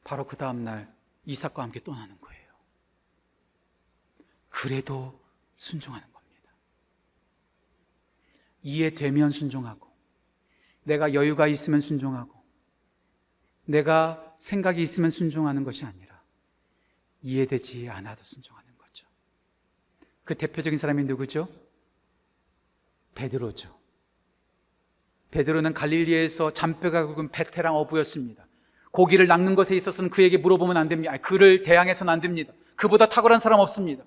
바로 0.04 0.28
그 0.28 0.36
다음날 0.38 0.94
이삭과 1.26 1.64
함께 1.64 1.80
떠나는 1.84 2.10
거예요. 2.22 2.23
그래도 4.54 5.20
순종하는 5.58 6.08
겁니다. 6.14 6.54
이해되면 8.62 9.32
순종하고, 9.32 9.92
내가 10.84 11.16
여유가 11.16 11.48
있으면 11.48 11.82
순종하고, 11.82 12.32
내가 13.66 14.36
생각이 14.38 14.82
있으면 14.82 15.10
순종하는 15.10 15.64
것이 15.64 15.86
아니라, 15.86 16.22
이해되지 17.24 17.90
않아도 17.90 18.24
순종하는 18.24 18.78
거죠. 18.78 19.08
그 20.24 20.36
대표적인 20.36 20.78
사람이 20.78 21.04
누구죠? 21.06 21.50
베드로죠. 23.16 23.76
베드로는 25.32 25.74
갈릴리에서 25.74 26.52
잔뼈가 26.52 27.08
굵은 27.08 27.30
베테랑 27.32 27.76
어부였습니다. 27.76 28.46
고기를 28.92 29.26
낚는 29.26 29.56
것에 29.56 29.76
있어서는 29.76 30.12
그에게 30.12 30.38
물어보면 30.38 30.78
안 30.78 30.90
됩니다. 30.90 31.18
그를 31.18 31.64
대항해서는 31.64 32.14
안 32.14 32.22
됩니다. 32.22 32.54
그보다 32.76 33.08
탁월한 33.08 33.40
사람 33.40 33.60
없습니다. 33.60 34.04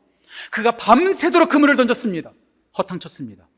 그가 0.51 0.73
밤새도록 0.73 1.49
그물을 1.49 1.77
던졌습니다. 1.77 2.33
허탕쳤습니다. 2.79 3.49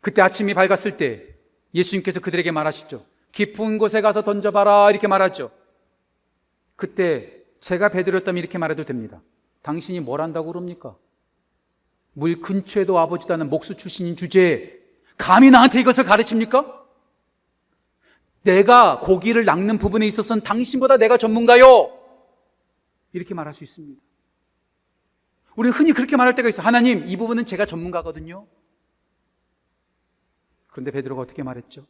그때 0.00 0.22
아침이 0.22 0.54
밝았을 0.54 0.96
때 0.96 1.34
예수님께서 1.74 2.20
그들에게 2.20 2.50
말하시죠. 2.50 3.04
깊은 3.32 3.78
곳에 3.78 4.00
가서 4.00 4.22
던져봐라 4.22 4.90
이렇게 4.90 5.06
말하죠. 5.06 5.50
그때 6.76 7.42
제가 7.60 7.88
베드로였다면 7.88 8.38
이렇게 8.38 8.58
말해도 8.58 8.84
됩니다. 8.84 9.22
당신이 9.62 10.00
뭘 10.00 10.20
한다고 10.20 10.48
그럽니까? 10.48 10.96
물 12.12 12.40
근처에도 12.40 12.94
와보지도 12.94 13.32
않은 13.34 13.48
목수 13.48 13.76
출신인 13.76 14.16
주제에 14.16 14.72
감히 15.16 15.50
나한테 15.50 15.80
이것을 15.80 16.04
가르칩니까? 16.04 16.80
내가 18.42 18.98
고기를 18.98 19.44
낚는 19.44 19.78
부분에 19.78 20.06
있어서는 20.06 20.42
당신보다 20.42 20.96
내가 20.96 21.16
전문가요. 21.16 21.96
이렇게 23.12 23.34
말할 23.34 23.54
수 23.54 23.62
있습니다. 23.62 24.00
우리는 25.56 25.76
흔히 25.76 25.92
그렇게 25.92 26.16
말할 26.16 26.34
때가 26.34 26.48
있어요. 26.48 26.66
하나님, 26.66 27.06
이 27.06 27.16
부분은 27.16 27.46
제가 27.46 27.66
전문가거든요. 27.66 28.46
그런데 30.68 30.90
베드로가 30.90 31.22
어떻게 31.22 31.42
말했죠? 31.42 31.86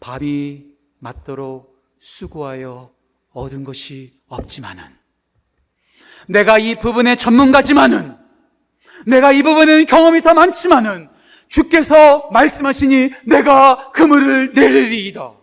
밥이 0.00 0.66
맞도록 0.98 1.76
수고하여 1.98 2.94
얻은 3.32 3.64
것이 3.64 4.20
없지만은 4.28 4.84
내가 6.28 6.58
이 6.58 6.78
부분의 6.78 7.16
전문가지만은 7.16 8.16
내가 9.06 9.32
이 9.32 9.42
부분에는 9.42 9.86
경험이 9.86 10.22
더 10.22 10.34
많지만은 10.34 11.08
주께서 11.48 12.28
말씀하시니 12.30 13.10
내가 13.26 13.90
그물을 13.92 14.54
내리리이다. 14.54 15.34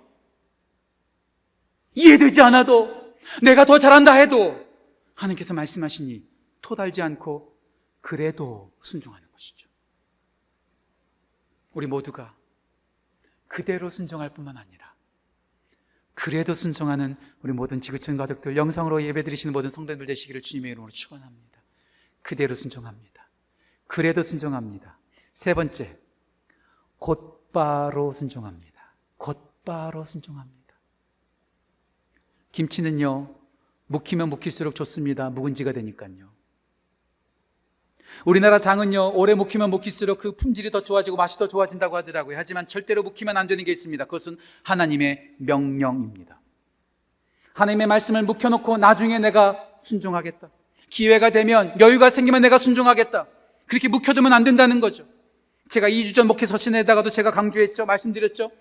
이해되지 1.96 2.42
않아도 2.42 3.14
내가 3.42 3.66
더 3.66 3.78
잘한다 3.78 4.14
해도 4.14 4.60
하나님께서 5.14 5.54
말씀하시니 5.54 6.33
토달지 6.64 7.04
않고 7.04 7.56
그래도 8.02 8.76
순종하는 8.82 9.30
것이죠. 9.32 9.70
우리 11.74 11.86
모두가 11.86 12.36
그대로 13.48 13.90
순종할 13.90 14.34
뿐만 14.34 14.58
아니라 14.58 14.96
그래도 16.16 16.54
순종하는 16.56 17.16
우리 17.42 17.54
모든 17.54 17.82
지구촌 17.82 18.18
가족들 18.18 18.56
영상으로 18.56 19.04
예배드리시는 19.04 19.54
모든 19.54 19.70
성도들 19.70 20.06
되시기를 20.06 20.42
주님의 20.42 20.72
이름으로 20.72 20.92
축원합니다. 20.92 21.62
그대로 22.22 22.56
순종합니다. 22.56 23.30
그래도 23.88 24.24
순종합니다. 24.24 24.98
세 25.34 25.54
번째, 25.54 26.00
곧바로 26.98 28.14
순종합니다. 28.14 28.96
곧바로 29.18 30.06
순종합니다. 30.06 30.76
김치는요, 32.52 33.36
묵히면 33.88 34.30
묵힐수록 34.30 34.76
좋습니다. 34.76 35.30
묵은지가 35.30 35.74
되니까요. 35.74 36.32
우리나라 38.26 38.60
장은요, 38.60 39.14
오래 39.16 39.34
묵히면 39.34 39.70
묵힐수록 39.70 40.20
그 40.20 40.32
품질이 40.36 40.72
더 40.72 40.82
좋아지고 40.82 41.18
맛이 41.18 41.38
더 41.38 41.48
좋아진다고 41.48 41.98
하더라고요. 41.98 42.38
하지만 42.38 42.68
절대로 42.68 43.04
묵히면 43.04 43.38
안 43.38 43.48
되는 43.48 43.64
게 43.64 43.72
있습니다. 43.72 44.06
그것은 44.06 44.38
하나님의 44.64 45.32
명령입니다. 45.38 46.40
하나님의 47.54 47.88
말씀을 47.88 48.24
묵혀놓고 48.24 48.78
나중에 48.78 49.20
내가 49.20 49.68
순종하겠다. 49.82 50.50
기회가 50.90 51.30
되면 51.30 51.74
여유가 51.80 52.10
생기면 52.10 52.42
내가 52.42 52.58
순종하겠다. 52.58 53.28
그렇게 53.66 53.88
묵혀두면 53.88 54.34
안 54.34 54.44
된다는 54.44 54.80
거죠. 54.80 55.06
제가 55.70 55.90
2주 55.90 56.14
전 56.14 56.28
목회 56.28 56.46
서신에다가도 56.46 57.10
제가 57.10 57.32
강조했죠. 57.32 57.86
말씀드렸죠. 57.86 58.52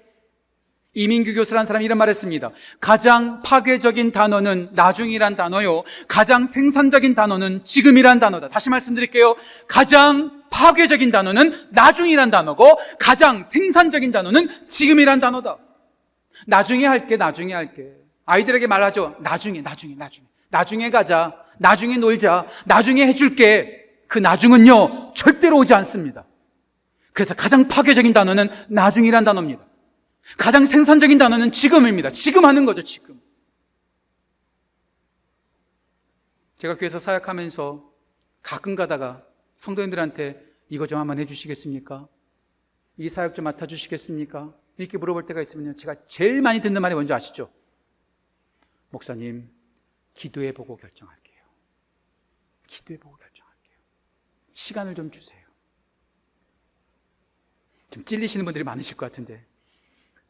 이민규 0.95 1.35
교수라는 1.35 1.65
사람이 1.65 1.85
이런 1.85 1.97
말 1.97 2.09
했습니다. 2.11 2.51
가장 2.79 3.41
파괴적인 3.43 4.13
단어는 4.13 4.71
나중이란 4.73 5.37
단어요. 5.37 5.85
가장 6.07 6.47
생산적인 6.47 7.15
단어는 7.15 7.65
지금이란 7.65 8.21
단어다. 8.21 8.49
다시 8.49 8.69
말씀드릴게요. 8.69 9.37
가장 9.69 10.43
파괴적인 10.51 11.11
단어는 11.11 11.69
나중이란 11.71 12.31
단어고 12.31 12.79
가장 12.99 13.43
생산적인 13.43 14.13
단어는 14.13 14.49
지금이란 14.69 15.21
단어다. 15.21 15.57
나중에 16.47 16.87
할게, 16.87 17.17
나중에 17.17 17.55
할게. 17.55 17.93
아이들에게 18.27 18.67
말하죠. 18.67 19.17
나중에, 19.21 19.63
나중에, 19.63 19.95
나중에. 19.97 20.27
나중에 20.51 20.91
가자. 20.91 21.33
나중에 21.59 21.97
놀자. 21.97 22.47
나중에 22.67 23.07
해줄게. 23.07 23.87
그 24.09 24.19
나중은요, 24.19 25.15
절대로 25.15 25.57
오지 25.57 25.73
않습니다. 25.73 26.27
그래서 27.15 27.33
가장 27.33 27.67
파괴적인 27.67 28.13
단어는 28.13 28.51
나중이란 28.69 29.25
단어입니다. 29.25 29.72
가장 30.39 30.65
생산적인 30.67 31.19
단어는 31.19 31.53
지금입니다. 31.53 32.11
지금 32.11 32.45
하는 32.45 32.65
거죠, 32.65 32.83
지금. 32.83 33.21
제가 36.59 36.77
교회에서 36.77 36.99
사역하면서 36.99 37.93
가끔 38.41 38.77
가다가 38.77 39.27
성도님들한테 39.57 40.45
이거 40.69 40.87
좀 40.87 40.99
한번 40.99 41.19
해주시겠습니까? 41.19 42.09
이 42.99 43.09
사역 43.09 43.35
좀 43.35 43.45
맡아주시겠습니까? 43.45 44.55
이렇게 44.77 44.97
물어볼 44.97 45.27
때가 45.27 45.41
있으면요. 45.41 45.77
제가 45.77 45.97
제일 46.07 46.41
많이 46.41 46.61
듣는 46.61 46.81
말이 46.81 46.95
뭔지 46.95 47.13
아시죠? 47.13 47.53
목사님, 48.91 49.51
기도해보고 50.15 50.77
결정할게요. 50.77 51.43
기도해보고 52.67 53.17
결정할게요. 53.17 53.77
시간을 54.53 54.95
좀 54.95 55.11
주세요. 55.11 55.43
좀 57.91 58.05
찔리시는 58.05 58.45
분들이 58.45 58.65
많으실 58.65 58.97
것 58.97 59.07
같은데, 59.07 59.45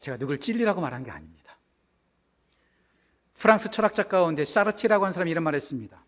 제가 0.03 0.17
누굴 0.17 0.37
찔리라고 0.37 0.81
말한 0.81 1.05
게 1.05 1.11
아닙니다. 1.11 1.57
프랑스 3.35 3.71
철학자 3.71 4.03
가운데 4.03 4.43
샤르티라고 4.43 5.05
하는 5.05 5.13
사람이 5.13 5.31
이런 5.31 5.45
말을 5.45 5.55
했습니다. 5.55 6.03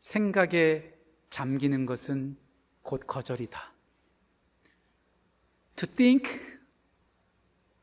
생각에 0.00 0.92
잠기는 1.30 1.86
것은 1.86 2.36
곧 2.82 3.06
거절이다. 3.06 3.72
To 5.76 5.88
think 5.94 6.28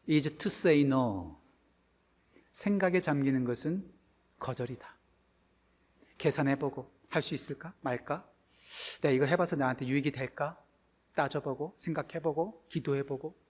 is 0.09 0.35
to 0.35 0.49
say 0.49 0.81
no. 0.81 1.39
생각에 2.51 2.99
잠기는 2.99 3.45
것은 3.45 3.89
거절이다. 4.39 4.97
계산해보고 6.17 6.91
할 7.07 7.21
수 7.21 7.33
있을까? 7.33 7.73
말까? 7.79 8.29
내가 8.99 9.13
이걸 9.13 9.29
해봐서 9.29 9.55
나한테 9.55 9.87
유익이 9.87 10.11
될까? 10.11 10.61
따져보고, 11.13 11.73
생각해보고, 11.77 12.65
기도해보고. 12.67 13.44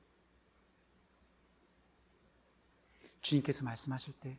주님께서 3.25 3.63
말씀하실 3.63 4.13
때 4.19 4.37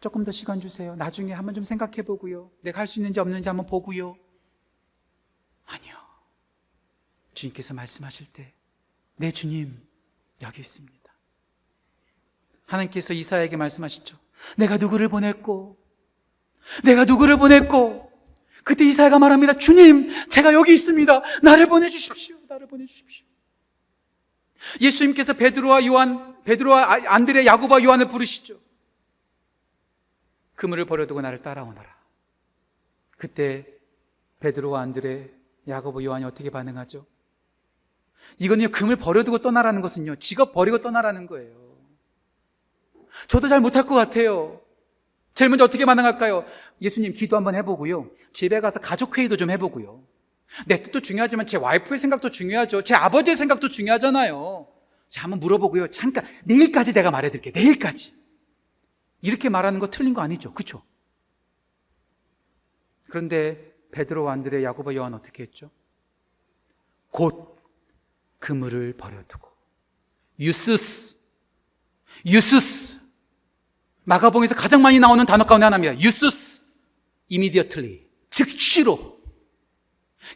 조금 0.00 0.24
더 0.24 0.32
시간 0.32 0.58
주세요. 0.58 0.96
나중에 0.96 1.32
한번 1.32 1.54
좀 1.54 1.64
생각해 1.64 2.02
보고요. 2.02 2.50
내가 2.62 2.80
할 2.80 2.86
수 2.86 2.98
있는지 2.98 3.20
없는지 3.20 3.48
한번 3.48 3.66
보고요. 3.66 4.16
아니요. 5.66 5.94
주님께서 7.34 7.72
말씀하실 7.74 8.26
때, 8.32 8.52
내 9.16 9.30
주님, 9.30 9.80
여기 10.40 10.60
있습니다. 10.60 11.14
하나님께서 12.66 13.12
이사에게 13.12 13.56
말씀하시죠. 13.56 14.18
내가 14.56 14.76
누구를 14.76 15.08
보냈고, 15.08 15.78
내가 16.84 17.04
누구를 17.04 17.36
보냈고, 17.36 18.10
그때 18.64 18.84
이사야가 18.84 19.18
말합니다. 19.18 19.52
주님, 19.54 20.08
제가 20.28 20.52
여기 20.52 20.72
있습니다. 20.72 21.22
나를 21.42 21.68
보내 21.68 21.90
주십시오. 21.90 22.38
나를 22.48 22.66
보내 22.66 22.86
주십시오. 22.86 23.26
예수님께서 24.80 25.34
베드로와 25.34 25.86
요한, 25.86 26.42
베드로와 26.44 26.94
아, 26.94 27.14
안드레, 27.14 27.46
야고보와 27.46 27.82
요한을 27.82 28.08
부르시죠. 28.08 28.58
그물을 30.54 30.84
버려두고 30.84 31.20
나를 31.20 31.42
따라오너라. 31.42 31.92
그때 33.16 33.66
베드로와 34.40 34.80
안드레, 34.80 35.30
야고보, 35.68 36.02
요한이 36.04 36.24
어떻게 36.24 36.50
반응하죠? 36.50 37.06
이건요, 38.38 38.70
금을 38.70 38.96
버려두고 38.96 39.38
떠나라는 39.38 39.80
것은요, 39.80 40.16
직업 40.16 40.52
버리고 40.52 40.80
떠나라는 40.80 41.26
거예요. 41.26 41.76
저도 43.26 43.48
잘 43.48 43.60
못할 43.60 43.86
것 43.86 43.94
같아요. 43.94 44.60
제일 45.34 45.48
먼저 45.48 45.64
어떻게 45.64 45.84
반응할까요? 45.84 46.44
예수님 46.80 47.12
기도 47.14 47.36
한번 47.36 47.54
해보고요. 47.54 48.10
집에 48.32 48.60
가서 48.60 48.80
가족회의도 48.80 49.36
좀 49.36 49.50
해보고요. 49.50 50.02
내 50.66 50.82
뜻도 50.82 51.00
중요하지만 51.00 51.46
제 51.46 51.56
와이프의 51.56 51.98
생각도 51.98 52.30
중요하죠. 52.30 52.82
제 52.82 52.94
아버지의 52.94 53.36
생각도 53.36 53.68
중요하잖아요. 53.68 54.68
자, 55.08 55.24
한번 55.24 55.40
물어보고요. 55.40 55.90
잠깐, 55.90 56.24
내일까지 56.44 56.92
내가 56.92 57.10
말해드릴게. 57.10 57.50
내일까지. 57.50 58.14
이렇게 59.20 59.48
말하는 59.48 59.78
거 59.78 59.88
틀린 59.88 60.14
거 60.14 60.20
아니죠. 60.20 60.52
그쵸? 60.52 60.82
그런데 63.08 63.72
베드로, 63.92 64.28
안드레, 64.28 64.64
야고보, 64.64 64.94
요한 64.94 65.14
어떻게 65.14 65.42
했죠? 65.42 65.70
곧 67.10 67.56
그물을 68.38 68.94
버려두고 68.96 69.48
유스스 70.40 71.16
유스스 72.26 73.00
마가봉에서 74.04 74.54
가장 74.54 74.82
많이 74.82 74.98
나오는 74.98 75.24
단어 75.24 75.44
가운데 75.44 75.64
하나입니다. 75.64 76.00
유스스 76.00 76.64
immediately 77.30 78.06
즉시로 78.30 79.21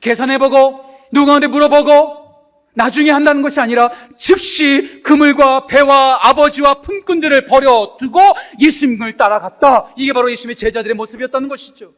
계산해보고 0.01 0.85
누구한테 1.13 1.47
물어보고 1.47 2.27
나중에 2.75 3.11
한다는 3.11 3.41
것이 3.41 3.59
아니라 3.59 3.91
즉시 4.19 5.01
그물과 5.03 5.67
배와 5.67 6.29
아버지와 6.29 6.83
품꾼들을 6.83 7.47
버려두고 7.47 8.21
예수님을 8.61 9.17
따라갔다. 9.17 9.95
이게 9.97 10.13
바로 10.13 10.31
예수님의 10.31 10.57
제자들의 10.57 10.95
모습이었다는 10.95 11.49
것이죠. 11.49 11.95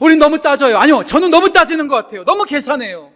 우린 0.00 0.18
너무 0.18 0.42
따져요. 0.42 0.76
아니요, 0.76 1.04
저는 1.04 1.30
너무 1.30 1.52
따지는 1.52 1.88
것 1.88 1.96
같아요. 1.96 2.24
너무 2.24 2.44
계산해요. 2.44 3.12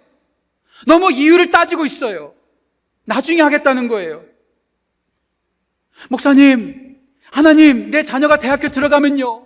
너무 0.87 1.13
이유를 1.13 1.51
따지고 1.51 1.85
있어요. 1.85 2.35
나중에 3.05 3.43
하겠다는 3.43 3.89
거예요. 3.89 4.25
목사님, 6.09 6.97
하나님, 7.31 7.91
내 7.91 8.03
자녀가 8.03 8.39
대학교 8.39 8.69
들어가면요. 8.69 9.43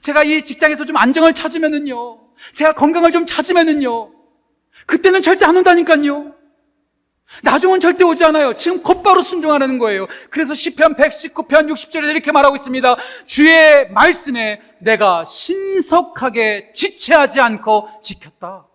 제가 0.00 0.24
이 0.24 0.44
직장에서 0.44 0.84
좀 0.84 0.96
안정을 0.96 1.34
찾으면은요. 1.34 2.29
제가 2.54 2.74
건강을 2.74 3.12
좀 3.12 3.26
찾으면은요. 3.26 4.12
그때는 4.86 5.22
절대 5.22 5.44
안 5.44 5.56
온다니까요. 5.56 6.34
나중은 7.42 7.78
절대 7.80 8.02
오지 8.02 8.24
않아요. 8.24 8.54
지금 8.54 8.82
곧바로 8.82 9.22
순종하라는 9.22 9.78
거예요. 9.78 10.08
그래서 10.30 10.52
시편 10.54 10.96
119편 10.96 11.72
60절에서 11.72 12.10
이렇게 12.10 12.32
말하고 12.32 12.56
있습니다. 12.56 12.96
주의 13.26 13.88
말씀에 13.90 14.60
내가 14.80 15.24
신속하게 15.24 16.72
지체하지 16.74 17.40
않고 17.40 17.88
지켰다. 18.02 18.66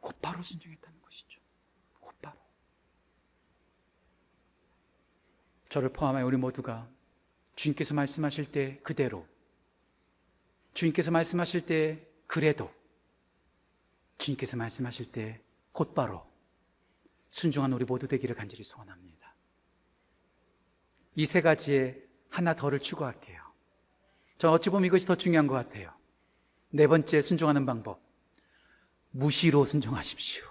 곧바로 0.00 0.42
순종했다는 0.42 1.00
것이죠. 1.02 1.40
곧바로. 2.00 2.36
저를 5.70 5.88
포함하여 5.90 6.26
우리 6.26 6.36
모두가 6.36 6.86
주님께서 7.56 7.94
말씀하실 7.94 8.46
때 8.46 8.78
그대로, 8.82 9.26
주님께서 10.74 11.10
말씀하실 11.10 11.66
때 11.66 12.06
그래도, 12.26 12.72
주님께서 14.18 14.56
말씀하실 14.56 15.12
때 15.12 15.40
곧바로 15.72 16.26
순종한 17.30 17.72
우리 17.72 17.84
모두 17.84 18.06
되기를 18.08 18.34
간절히 18.36 18.64
소원합니다. 18.64 19.34
이 21.16 21.24
세 21.24 21.40
가지에 21.40 22.02
하나 22.28 22.54
더를 22.54 22.78
추구할게요. 22.80 23.40
저 24.38 24.50
어찌 24.50 24.70
보면 24.70 24.86
이것이 24.86 25.06
더 25.06 25.14
중요한 25.14 25.46
것 25.46 25.54
같아요. 25.54 25.92
네 26.70 26.86
번째 26.86 27.20
순종하는 27.20 27.66
방법. 27.66 28.00
무시로 29.10 29.64
순종하십시오. 29.64 30.44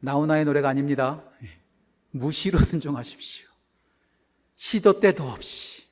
나훈아의 0.00 0.44
노래가 0.44 0.68
아닙니다. 0.68 1.24
예. 1.42 1.60
무시로 2.10 2.58
순종하십시오. 2.62 3.48
시도 4.56 5.00
때도 5.00 5.24
없이. 5.24 5.84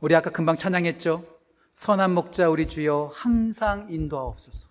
우리 0.00 0.14
아까 0.14 0.30
금방 0.30 0.56
찬양했죠? 0.56 1.39
선한 1.72 2.12
목자 2.12 2.48
우리 2.48 2.66
주여 2.66 3.12
항상 3.14 3.86
인도하옵소서. 3.90 4.68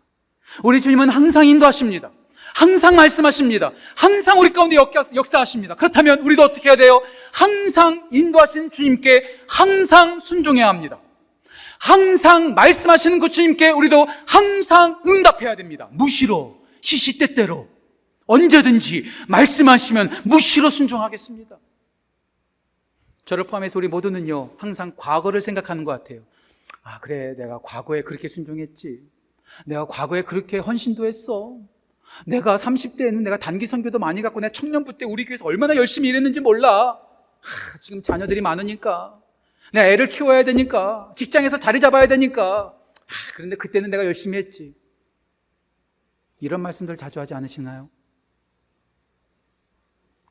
우리 0.64 0.82
주님은 0.82 1.10
항상 1.10 1.46
인도하십니다. 1.46 2.12
항상 2.56 2.96
말씀하십니다. 2.96 3.72
항상 3.96 4.40
우리 4.40 4.52
가운데 4.52 4.76
역사 4.76 5.40
하십니다. 5.40 5.76
그렇다면 5.76 6.20
우리도 6.20 6.44
어떻게 6.44 6.70
해야 6.70 6.76
돼요? 6.76 7.02
항상 7.32 8.08
인도하신 8.12 8.72
주님께 8.72 9.42
항상 9.48 10.20
순종해야 10.20 10.68
합니다. 10.68 11.00
항상 11.80 12.54
말씀하시는 12.56 13.20
그 13.20 13.30
주님께 13.30 13.70
우리도 13.70 14.08
항상 14.26 15.02
응답해야 15.08 15.56
됩니다. 15.56 15.88
무시로, 15.92 16.62
시시때때로, 16.82 17.68
언제든지 18.26 19.06
말씀하시면 19.28 20.24
무시로 20.26 20.70
순종하겠습니다. 20.70 21.58
저를 23.26 23.46
포함해서 23.46 23.80
우리 23.80 23.88
모두는요, 23.88 24.52
항상 24.58 24.92
과거를 24.98 25.42
생각하는 25.42 25.84
것 25.84 25.92
같아요. 25.92 26.22
아, 26.84 27.00
그래, 27.00 27.36
내가 27.36 27.60
과거에 27.60 28.02
그렇게 28.02 28.28
순종했지. 28.28 29.04
내가 29.66 29.86
과거에 29.86 30.22
그렇게 30.22 30.58
헌신도 30.58 31.06
했어. 31.06 31.58
내가 32.26 32.58
30대에는 32.58 33.22
내가 33.22 33.38
단기 33.38 33.66
선교도 33.66 34.00
많이 34.00 34.22
갔고 34.22 34.40
내가 34.40 34.52
청년부 34.52 34.98
때 34.98 35.06
우리 35.06 35.26
교회에서 35.26 35.46
얼마나 35.46 35.76
열심히 35.76 36.10
일했는지 36.10 36.40
몰라. 36.40 37.00
하, 37.42 37.78
지금 37.82 38.02
자녀들이 38.02 38.42
많으니까. 38.42 39.20
내가 39.74 39.88
애를 39.88 40.10
키워야 40.10 40.44
되니까. 40.44 41.12
직장에서 41.16 41.60
자리 41.60 41.80
잡아야 41.80 42.08
되니까. 42.08 42.76
하, 43.06 43.34
그런데 43.36 43.56
그때는 43.56 43.90
내가 43.90 44.06
열심히 44.06 44.38
했지. 44.38 44.76
이런 46.40 46.62
말씀들 46.62 46.98
자주 46.98 47.20
하지 47.20 47.34
않으시나요? 47.34 47.90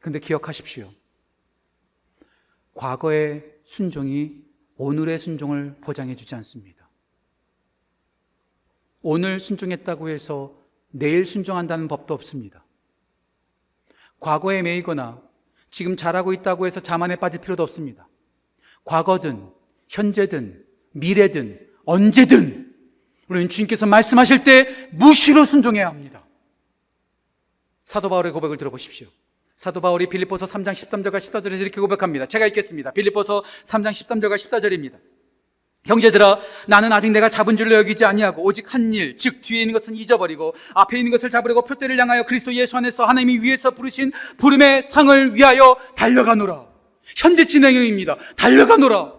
근데 0.01 0.18
기억하십시오. 0.18 0.90
과거의 2.74 3.59
순종이 3.64 4.47
오늘의 4.79 5.18
순종을 5.18 5.76
보장해 5.81 6.16
주지 6.16 6.35
않습니다. 6.37 6.89
오늘 9.03 9.39
순종했다고 9.39 10.09
해서 10.09 10.55
내일 10.91 11.26
순종한다는 11.26 11.89
법도 11.89 12.14
없습니다. 12.14 12.64
과거에 14.20 14.62
매이거나 14.62 15.20
지금 15.70 15.97
잘하고 15.97 16.33
있다고 16.33 16.66
해서 16.66 16.81
자만에 16.81 17.16
빠질 17.16 17.41
필요도 17.41 17.62
없습니다. 17.62 18.09
과거든, 18.85 19.51
현재든, 19.89 20.64
미래든, 20.93 21.68
언제든 21.85 22.74
우리는 23.29 23.49
주님께서 23.49 23.87
말씀하실 23.87 24.45
때 24.45 24.89
무시로 24.93 25.45
순종해야 25.45 25.89
합니다. 25.89 26.24
사도 27.85 28.09
바울의 28.09 28.33
고백을 28.33 28.57
들어보십시오. 28.57 29.09
사도 29.59 29.80
바울이 29.80 30.06
빌립보서 30.06 30.46
3장 30.46 30.70
13절과 30.70 31.16
14절에서 31.16 31.61
이렇게 31.61 31.80
고백합니다. 31.80 32.26
제가 32.26 32.46
읽겠습니다. 32.46 32.92
빌립보서 32.92 33.42
3장 33.64 33.90
13절과 33.90 34.34
14절입니다. 34.36 34.92
형제들아 35.84 36.38
나는 36.68 36.92
아직 36.92 37.11
내가 37.11 37.28
잡은 37.28 37.56
줄로 37.56 37.74
여기지 37.74 38.04
아니하고 38.04 38.44
오직 38.44 38.72
한 38.72 38.92
일 38.92 39.16
즉 39.16 39.42
뒤에 39.42 39.62
있는 39.62 39.72
것은 39.72 39.96
잊어버리고 39.96 40.54
앞에 40.74 40.98
있는 40.98 41.11
것을 41.11 41.30
잡으려고 41.30 41.62
표대를 41.62 41.98
향하여 42.00 42.24
그리스도 42.24 42.54
예수 42.54 42.76
안에서 42.76 43.04
하나님이 43.04 43.40
위에서 43.40 43.72
부르신 43.72 44.12
부름의 44.36 44.80
상을 44.82 45.34
위하여 45.34 45.76
달려가노라. 45.96 46.64
현재 47.16 47.44
진행형입니다. 47.44 48.16
달려가노라. 48.36 49.12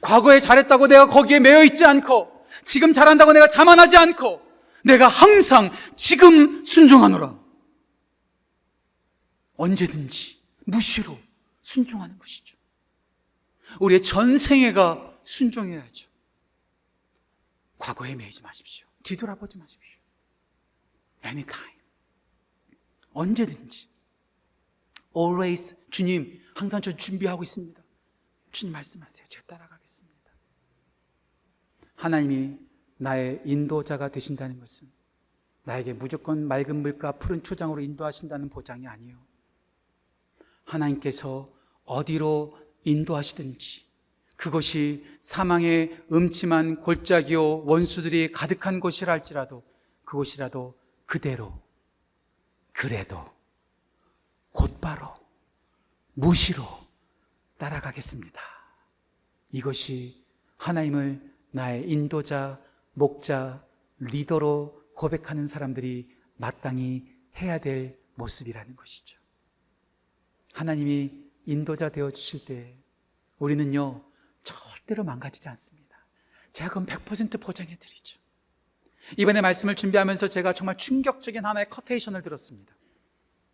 과거에 0.00 0.40
잘했다고 0.40 0.86
내가 0.86 1.06
거기에 1.06 1.38
매여 1.38 1.64
있지 1.64 1.84
않고 1.84 2.30
지금 2.64 2.94
잘한다고 2.94 3.34
내가 3.34 3.50
자만하지 3.50 3.98
않고 3.98 4.40
내가 4.84 5.06
항상 5.06 5.70
지금 5.96 6.64
순종하노라. 6.64 7.39
언제든지 9.60 10.40
무시로 10.64 11.18
순종하는 11.60 12.18
것이죠. 12.18 12.56
우리의 13.78 14.02
전생애가 14.02 15.20
순종해야죠. 15.22 16.10
과거에 17.78 18.14
매이지 18.14 18.42
마십시오. 18.42 18.86
뒤돌아보지 19.02 19.58
마십시오. 19.58 20.00
Anytime. 21.24 21.78
언제든지. 23.12 23.88
Always. 25.14 25.76
주님, 25.90 26.40
항상 26.54 26.80
저 26.80 26.96
준비하고 26.96 27.42
있습니다. 27.42 27.82
주님 28.52 28.72
말씀하세요. 28.72 29.26
제가 29.28 29.44
따라가겠습니다. 29.46 30.30
하나님이 31.96 32.58
나의 32.96 33.42
인도자가 33.44 34.08
되신다는 34.08 34.58
것은 34.58 34.90
나에게 35.64 35.92
무조건 35.92 36.48
맑은 36.48 36.80
물과 36.80 37.12
푸른 37.12 37.42
초장으로 37.42 37.82
인도하신다는 37.82 38.48
보장이 38.48 38.86
아니요. 38.86 39.29
하나님께서 40.70 41.50
어디로 41.84 42.56
인도하시든지 42.84 43.84
그것이 44.36 45.04
사망의 45.20 46.04
음침한 46.10 46.80
골짜기요 46.80 47.64
원수들이 47.64 48.32
가득한 48.32 48.80
곳이라 48.80 49.12
할지라도 49.12 49.62
그곳이라도 50.04 50.78
그대로 51.04 51.52
그래도 52.72 53.22
곧바로 54.52 55.08
무시로 56.14 56.64
따라가겠습니다. 57.58 58.40
이것이 59.52 60.24
하나님을 60.56 61.20
나의 61.50 61.90
인도자, 61.90 62.60
목자, 62.94 63.64
리더로 63.98 64.82
고백하는 64.94 65.46
사람들이 65.46 66.08
마땅히 66.36 67.06
해야 67.36 67.58
될 67.58 67.98
모습이라는 68.14 68.76
것이죠. 68.76 69.19
하나님이 70.52 71.10
인도자 71.46 71.88
되어 71.88 72.10
주실 72.10 72.44
때 72.44 72.74
우리는요, 73.38 74.02
절대로 74.42 75.04
망가지지 75.04 75.48
않습니다. 75.48 75.96
제가 76.52 76.68
그건 76.68 76.86
100% 76.86 77.40
보장해 77.40 77.74
드리죠. 77.76 78.18
이번에 79.16 79.40
말씀을 79.40 79.74
준비하면서 79.74 80.28
제가 80.28 80.52
정말 80.52 80.76
충격적인 80.76 81.44
하나의 81.44 81.68
quotation을 81.68 82.22
들었습니다. 82.22 82.74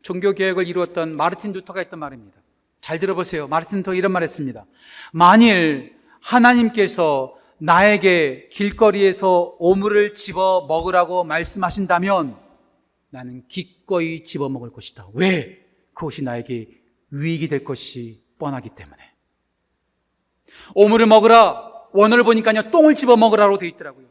종교 0.03 0.33
개혁을 0.33 0.67
이루었던 0.67 1.17
마르틴 1.17 1.53
루터가 1.53 1.81
했던 1.81 1.99
말입니다. 1.99 2.41
잘 2.81 2.99
들어보세요. 2.99 3.49
마르틴 3.49 3.79
루터 3.79 3.95
이런 3.95 4.13
말 4.13 4.23
했습니다. 4.23 4.67
만일 5.13 5.97
하나님께서 6.21 7.37
나에게 7.59 8.49
길거리에서 8.53 9.57
오물을 9.59 10.13
집어 10.13 10.67
먹으라고 10.69 11.25
말씀하신다면 11.25 12.37
나는 13.11 13.47
기꺼이 13.49 14.25
집어 14.25 14.49
먹을 14.49 14.71
것이다. 14.71 15.09
왜? 15.15 15.65
그것이 15.95 16.23
나에게 16.23 16.69
유익이 17.17 17.49
될 17.49 17.65
것이 17.65 18.23
뻔하기 18.39 18.71
때문에. 18.71 19.03
오물을 20.75 21.07
먹으라. 21.07 21.73
원어를 21.93 22.25
보니까요, 22.25 22.71
똥을 22.71 22.95
집어 22.95 23.17
먹으라고 23.17 23.59
되어 23.59 23.69
있더라고요. 23.69 24.07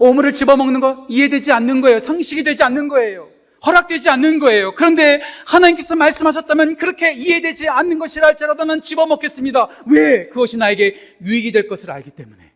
오물을 0.00 0.32
집어 0.32 0.56
먹는 0.56 0.80
거 0.80 1.06
이해되지 1.08 1.52
않는 1.52 1.80
거예요. 1.80 2.00
상식이 2.00 2.42
되지 2.42 2.62
않는 2.64 2.88
거예요. 2.88 3.30
허락되지 3.64 4.08
않는 4.10 4.38
거예요. 4.40 4.72
그런데 4.74 5.20
하나님께서 5.46 5.94
말씀하셨다면 5.96 6.76
그렇게 6.76 7.14
이해되지 7.14 7.68
않는 7.68 7.98
것이라 7.98 8.26
할지라도 8.28 8.64
난 8.64 8.80
집어 8.80 9.06
먹겠습니다. 9.06 9.68
왜? 9.86 10.26
그것이 10.28 10.56
나에게 10.56 11.16
유익이 11.22 11.52
될 11.52 11.68
것을 11.68 11.90
알기 11.90 12.10
때문에. 12.10 12.52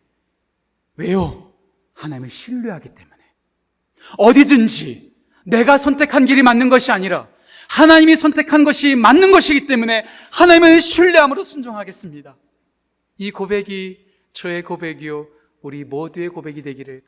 왜요? 0.97 1.53
하나님을 1.95 2.29
신뢰하기 2.29 2.89
때문에. 2.91 3.17
어디든지 4.19 5.13
내가 5.45 5.79
선택한 5.79 6.25
길이 6.27 6.43
맞는 6.43 6.69
것이 6.69 6.93
아니라 6.93 7.29
하나님이 7.69 8.17
선택한 8.17 8.65
것이 8.65 8.97
맞는 8.97 9.31
것이기 9.31 9.67
때문에 9.67 10.05
하나님을 10.33 10.81
신뢰함으로 10.81 11.45
순종하겠습니다. 11.45 12.37
이 13.19 13.31
고백이 13.31 14.07
저의 14.33 14.63
고백이요. 14.63 15.29
우리 15.61 15.85
모두의 15.85 16.29
고백이 16.29 16.63
되기를 16.63 17.03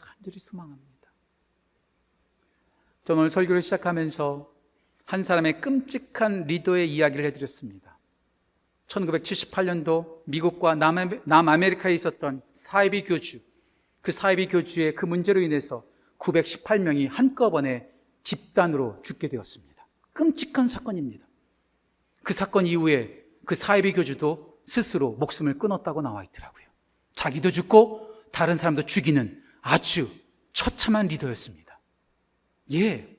간절히 0.00 0.38
소망합니다. 0.38 0.90
저는 3.04 3.20
오늘 3.20 3.30
설교를 3.30 3.62
시작하면서 3.62 4.50
한 5.04 5.22
사람의 5.22 5.60
끔찍한 5.60 6.44
리더의 6.44 6.92
이야기를 6.92 7.24
해드렸습니다. 7.26 7.98
1978년도 8.88 10.22
미국과 10.24 10.74
남아메리카에 11.24 11.94
있었던 11.94 12.42
사이비 12.52 13.04
교주, 13.04 13.40
그 14.00 14.12
사이비 14.12 14.48
교주의 14.48 14.94
그 14.94 15.06
문제로 15.06 15.40
인해서 15.40 15.84
918명이 16.18 17.08
한꺼번에 17.08 17.88
집단으로 18.22 19.00
죽게 19.02 19.28
되었습니다. 19.28 19.71
끔찍한 20.12 20.68
사건입니다. 20.68 21.26
그 22.22 22.32
사건 22.32 22.66
이후에 22.66 23.24
그 23.44 23.54
사이비 23.54 23.92
교주도 23.92 24.60
스스로 24.66 25.12
목숨을 25.12 25.58
끊었다고 25.58 26.02
나와 26.02 26.22
있더라고요. 26.24 26.66
자기도 27.14 27.50
죽고 27.50 28.08
다른 28.30 28.56
사람도 28.56 28.86
죽이는 28.86 29.42
아주 29.60 30.10
처참한 30.52 31.08
리더였습니다. 31.08 31.80
예, 32.72 33.16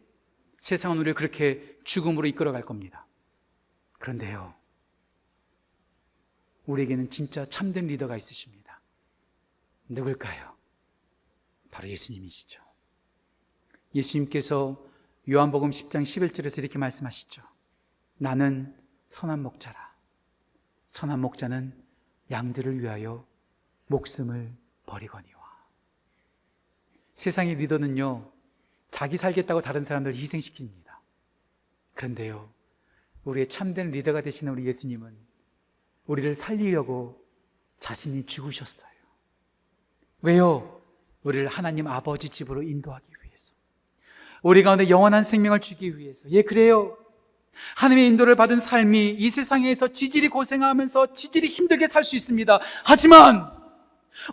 세상은 0.61 0.97
우리를 0.97 1.13
그렇게 1.13 1.77
죽음으로 1.83 2.27
이끌어갈 2.27 2.61
겁니다. 2.61 3.05
그런데요, 3.99 4.53
우리에게는 6.65 7.09
진짜 7.09 7.45
참된 7.45 7.87
리더가 7.87 8.15
있으십니다. 8.15 8.81
누굴까요? 9.89 10.55
바로 11.71 11.89
예수님이시죠. 11.89 12.61
예수님께서 13.95 14.83
요한복음 15.29 15.69
10장 15.69 16.03
11절에서 16.03 16.59
이렇게 16.59 16.77
말씀하시죠. 16.77 17.41
나는 18.17 18.75
선한 19.07 19.41
목자라. 19.41 19.93
선한 20.89 21.19
목자는 21.21 21.81
양들을 22.29 22.81
위하여 22.81 23.25
목숨을 23.87 24.53
버리거니와. 24.85 25.41
세상의 27.15 27.55
리더는요, 27.55 28.31
자기 28.91 29.17
살겠다고 29.17 29.61
다른 29.61 29.85
사람들을 29.85 30.15
희생시킵니다. 30.17 30.83
그런데요, 31.93 32.49
우리의 33.23 33.47
참된 33.47 33.91
리더가 33.91 34.21
되시는 34.21 34.51
우리 34.51 34.65
예수님은 34.65 35.15
우리를 36.07 36.35
살리려고 36.35 37.25
자신이 37.79 38.25
죽으셨어요. 38.25 38.91
왜요? 40.21 40.81
우리를 41.23 41.47
하나님 41.47 41.87
아버지 41.87 42.29
집으로 42.29 42.61
인도하기 42.63 43.07
위해서. 43.07 43.22
우리 44.43 44.61
가운데 44.61 44.89
영원한 44.89 45.23
생명을 45.23 45.61
주기 45.61 45.97
위해서. 45.97 46.29
예, 46.29 46.41
그래요. 46.43 46.97
하나님의 47.75 48.07
인도를 48.09 48.35
받은 48.35 48.59
삶이 48.59 49.15
이 49.17 49.29
세상에서 49.29 49.87
지질이 49.87 50.27
고생하면서 50.29 51.13
지질이 51.13 51.47
힘들게 51.47 51.87
살 51.87 52.03
수 52.03 52.15
있습니다. 52.15 52.59
하지만 52.83 53.49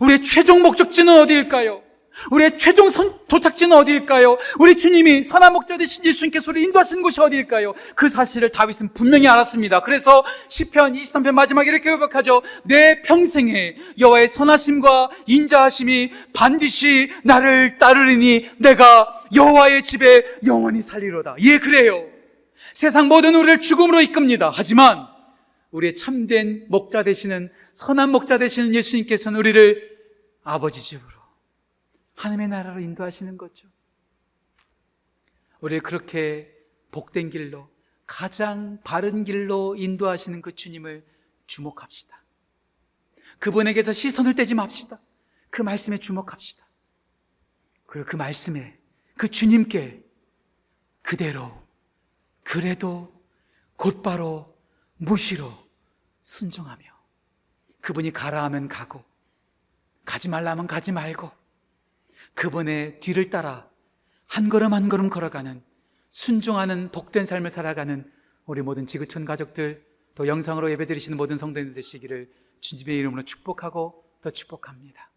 우리의 0.01 0.23
최종 0.23 0.61
목적지는 0.61 1.19
어디일까요? 1.21 1.81
우리의 2.29 2.57
최종 2.57 2.89
선, 2.89 3.13
도착지는 3.27 3.75
어디일까요? 3.75 4.37
우리 4.59 4.77
주님이 4.77 5.23
선한 5.23 5.53
목자 5.53 5.77
되신 5.77 6.05
예수 6.05 6.25
님께서 6.25 6.51
우리 6.51 6.63
인도하시는 6.63 7.01
곳이 7.01 7.19
어디일까요? 7.19 7.73
그 7.95 8.09
사실을 8.09 8.51
다윗은 8.51 8.93
분명히 8.93 9.27
알았습니다. 9.27 9.81
그래서 9.81 10.23
시편 10.49 10.93
23편 10.93 11.31
마지막에 11.31 11.69
이렇게 11.69 11.91
고백하죠. 11.91 12.41
내 12.63 13.01
평생에 13.01 13.75
여호와의 13.99 14.27
선하심과 14.27 15.09
인자하심이 15.25 16.11
반드시 16.33 17.11
나를 17.23 17.79
따르리니 17.79 18.49
내가 18.57 19.23
여호와의 19.33 19.83
집에 19.83 20.23
영원히 20.45 20.81
살리로다. 20.81 21.35
예, 21.39 21.57
그래요. 21.57 22.05
세상 22.73 23.07
모든 23.07 23.35
우리를 23.35 23.61
죽음으로 23.61 24.01
이끕니다. 24.01 24.51
하지만 24.53 25.07
우리의 25.71 25.95
참된 25.95 26.65
목자 26.67 27.03
되시는 27.03 27.49
선한 27.73 28.09
목자 28.11 28.37
되시는 28.37 28.75
예수님께서는 28.75 29.39
우리를 29.39 29.89
아버지 30.43 30.81
집으로 30.81 31.10
하나님의 32.21 32.49
나라로 32.49 32.79
인도하시는 32.81 33.35
거죠. 33.35 33.67
우리를 35.59 35.81
그렇게 35.81 36.55
복된 36.91 37.31
길로 37.31 37.67
가장 38.05 38.79
바른 38.83 39.23
길로 39.23 39.75
인도하시는 39.75 40.39
그 40.43 40.53
주님을 40.53 41.03
주목합시다. 41.47 42.23
그분에게서 43.39 43.91
시선을 43.91 44.35
떼지 44.35 44.53
맙시다. 44.53 44.99
그 45.49 45.63
말씀에 45.63 45.97
주목합시다. 45.97 46.63
그리고 47.87 48.07
그 48.07 48.15
말씀에 48.15 48.77
그 49.17 49.27
주님께 49.27 50.03
그대로 51.01 51.51
그래도 52.43 53.19
곧바로 53.77 54.55
무시로 54.97 55.51
순종하며 56.21 56.85
그분이 57.81 58.13
가라 58.13 58.43
하면 58.43 58.67
가고 58.67 59.03
가지 60.05 60.29
말라면 60.29 60.67
가지 60.67 60.91
말고 60.91 61.40
그분의 62.35 62.99
뒤를 62.99 63.29
따라 63.29 63.69
한 64.27 64.49
걸음 64.49 64.73
한 64.73 64.89
걸음 64.89 65.09
걸어가는 65.09 65.61
순종하는 66.11 66.91
복된 66.91 67.25
삶을 67.25 67.49
살아가는 67.49 68.09
우리 68.45 68.61
모든 68.61 68.85
지구촌 68.85 69.25
가족들 69.25 69.85
또 70.15 70.27
영상으로 70.27 70.71
예배드리시는 70.71 71.17
모든 71.17 71.37
성도님들 71.37 71.75
되시기를 71.75 72.31
주님의 72.59 72.97
이름으로 72.97 73.23
축복하고 73.23 74.03
또 74.21 74.31
축복합니다. 74.31 75.10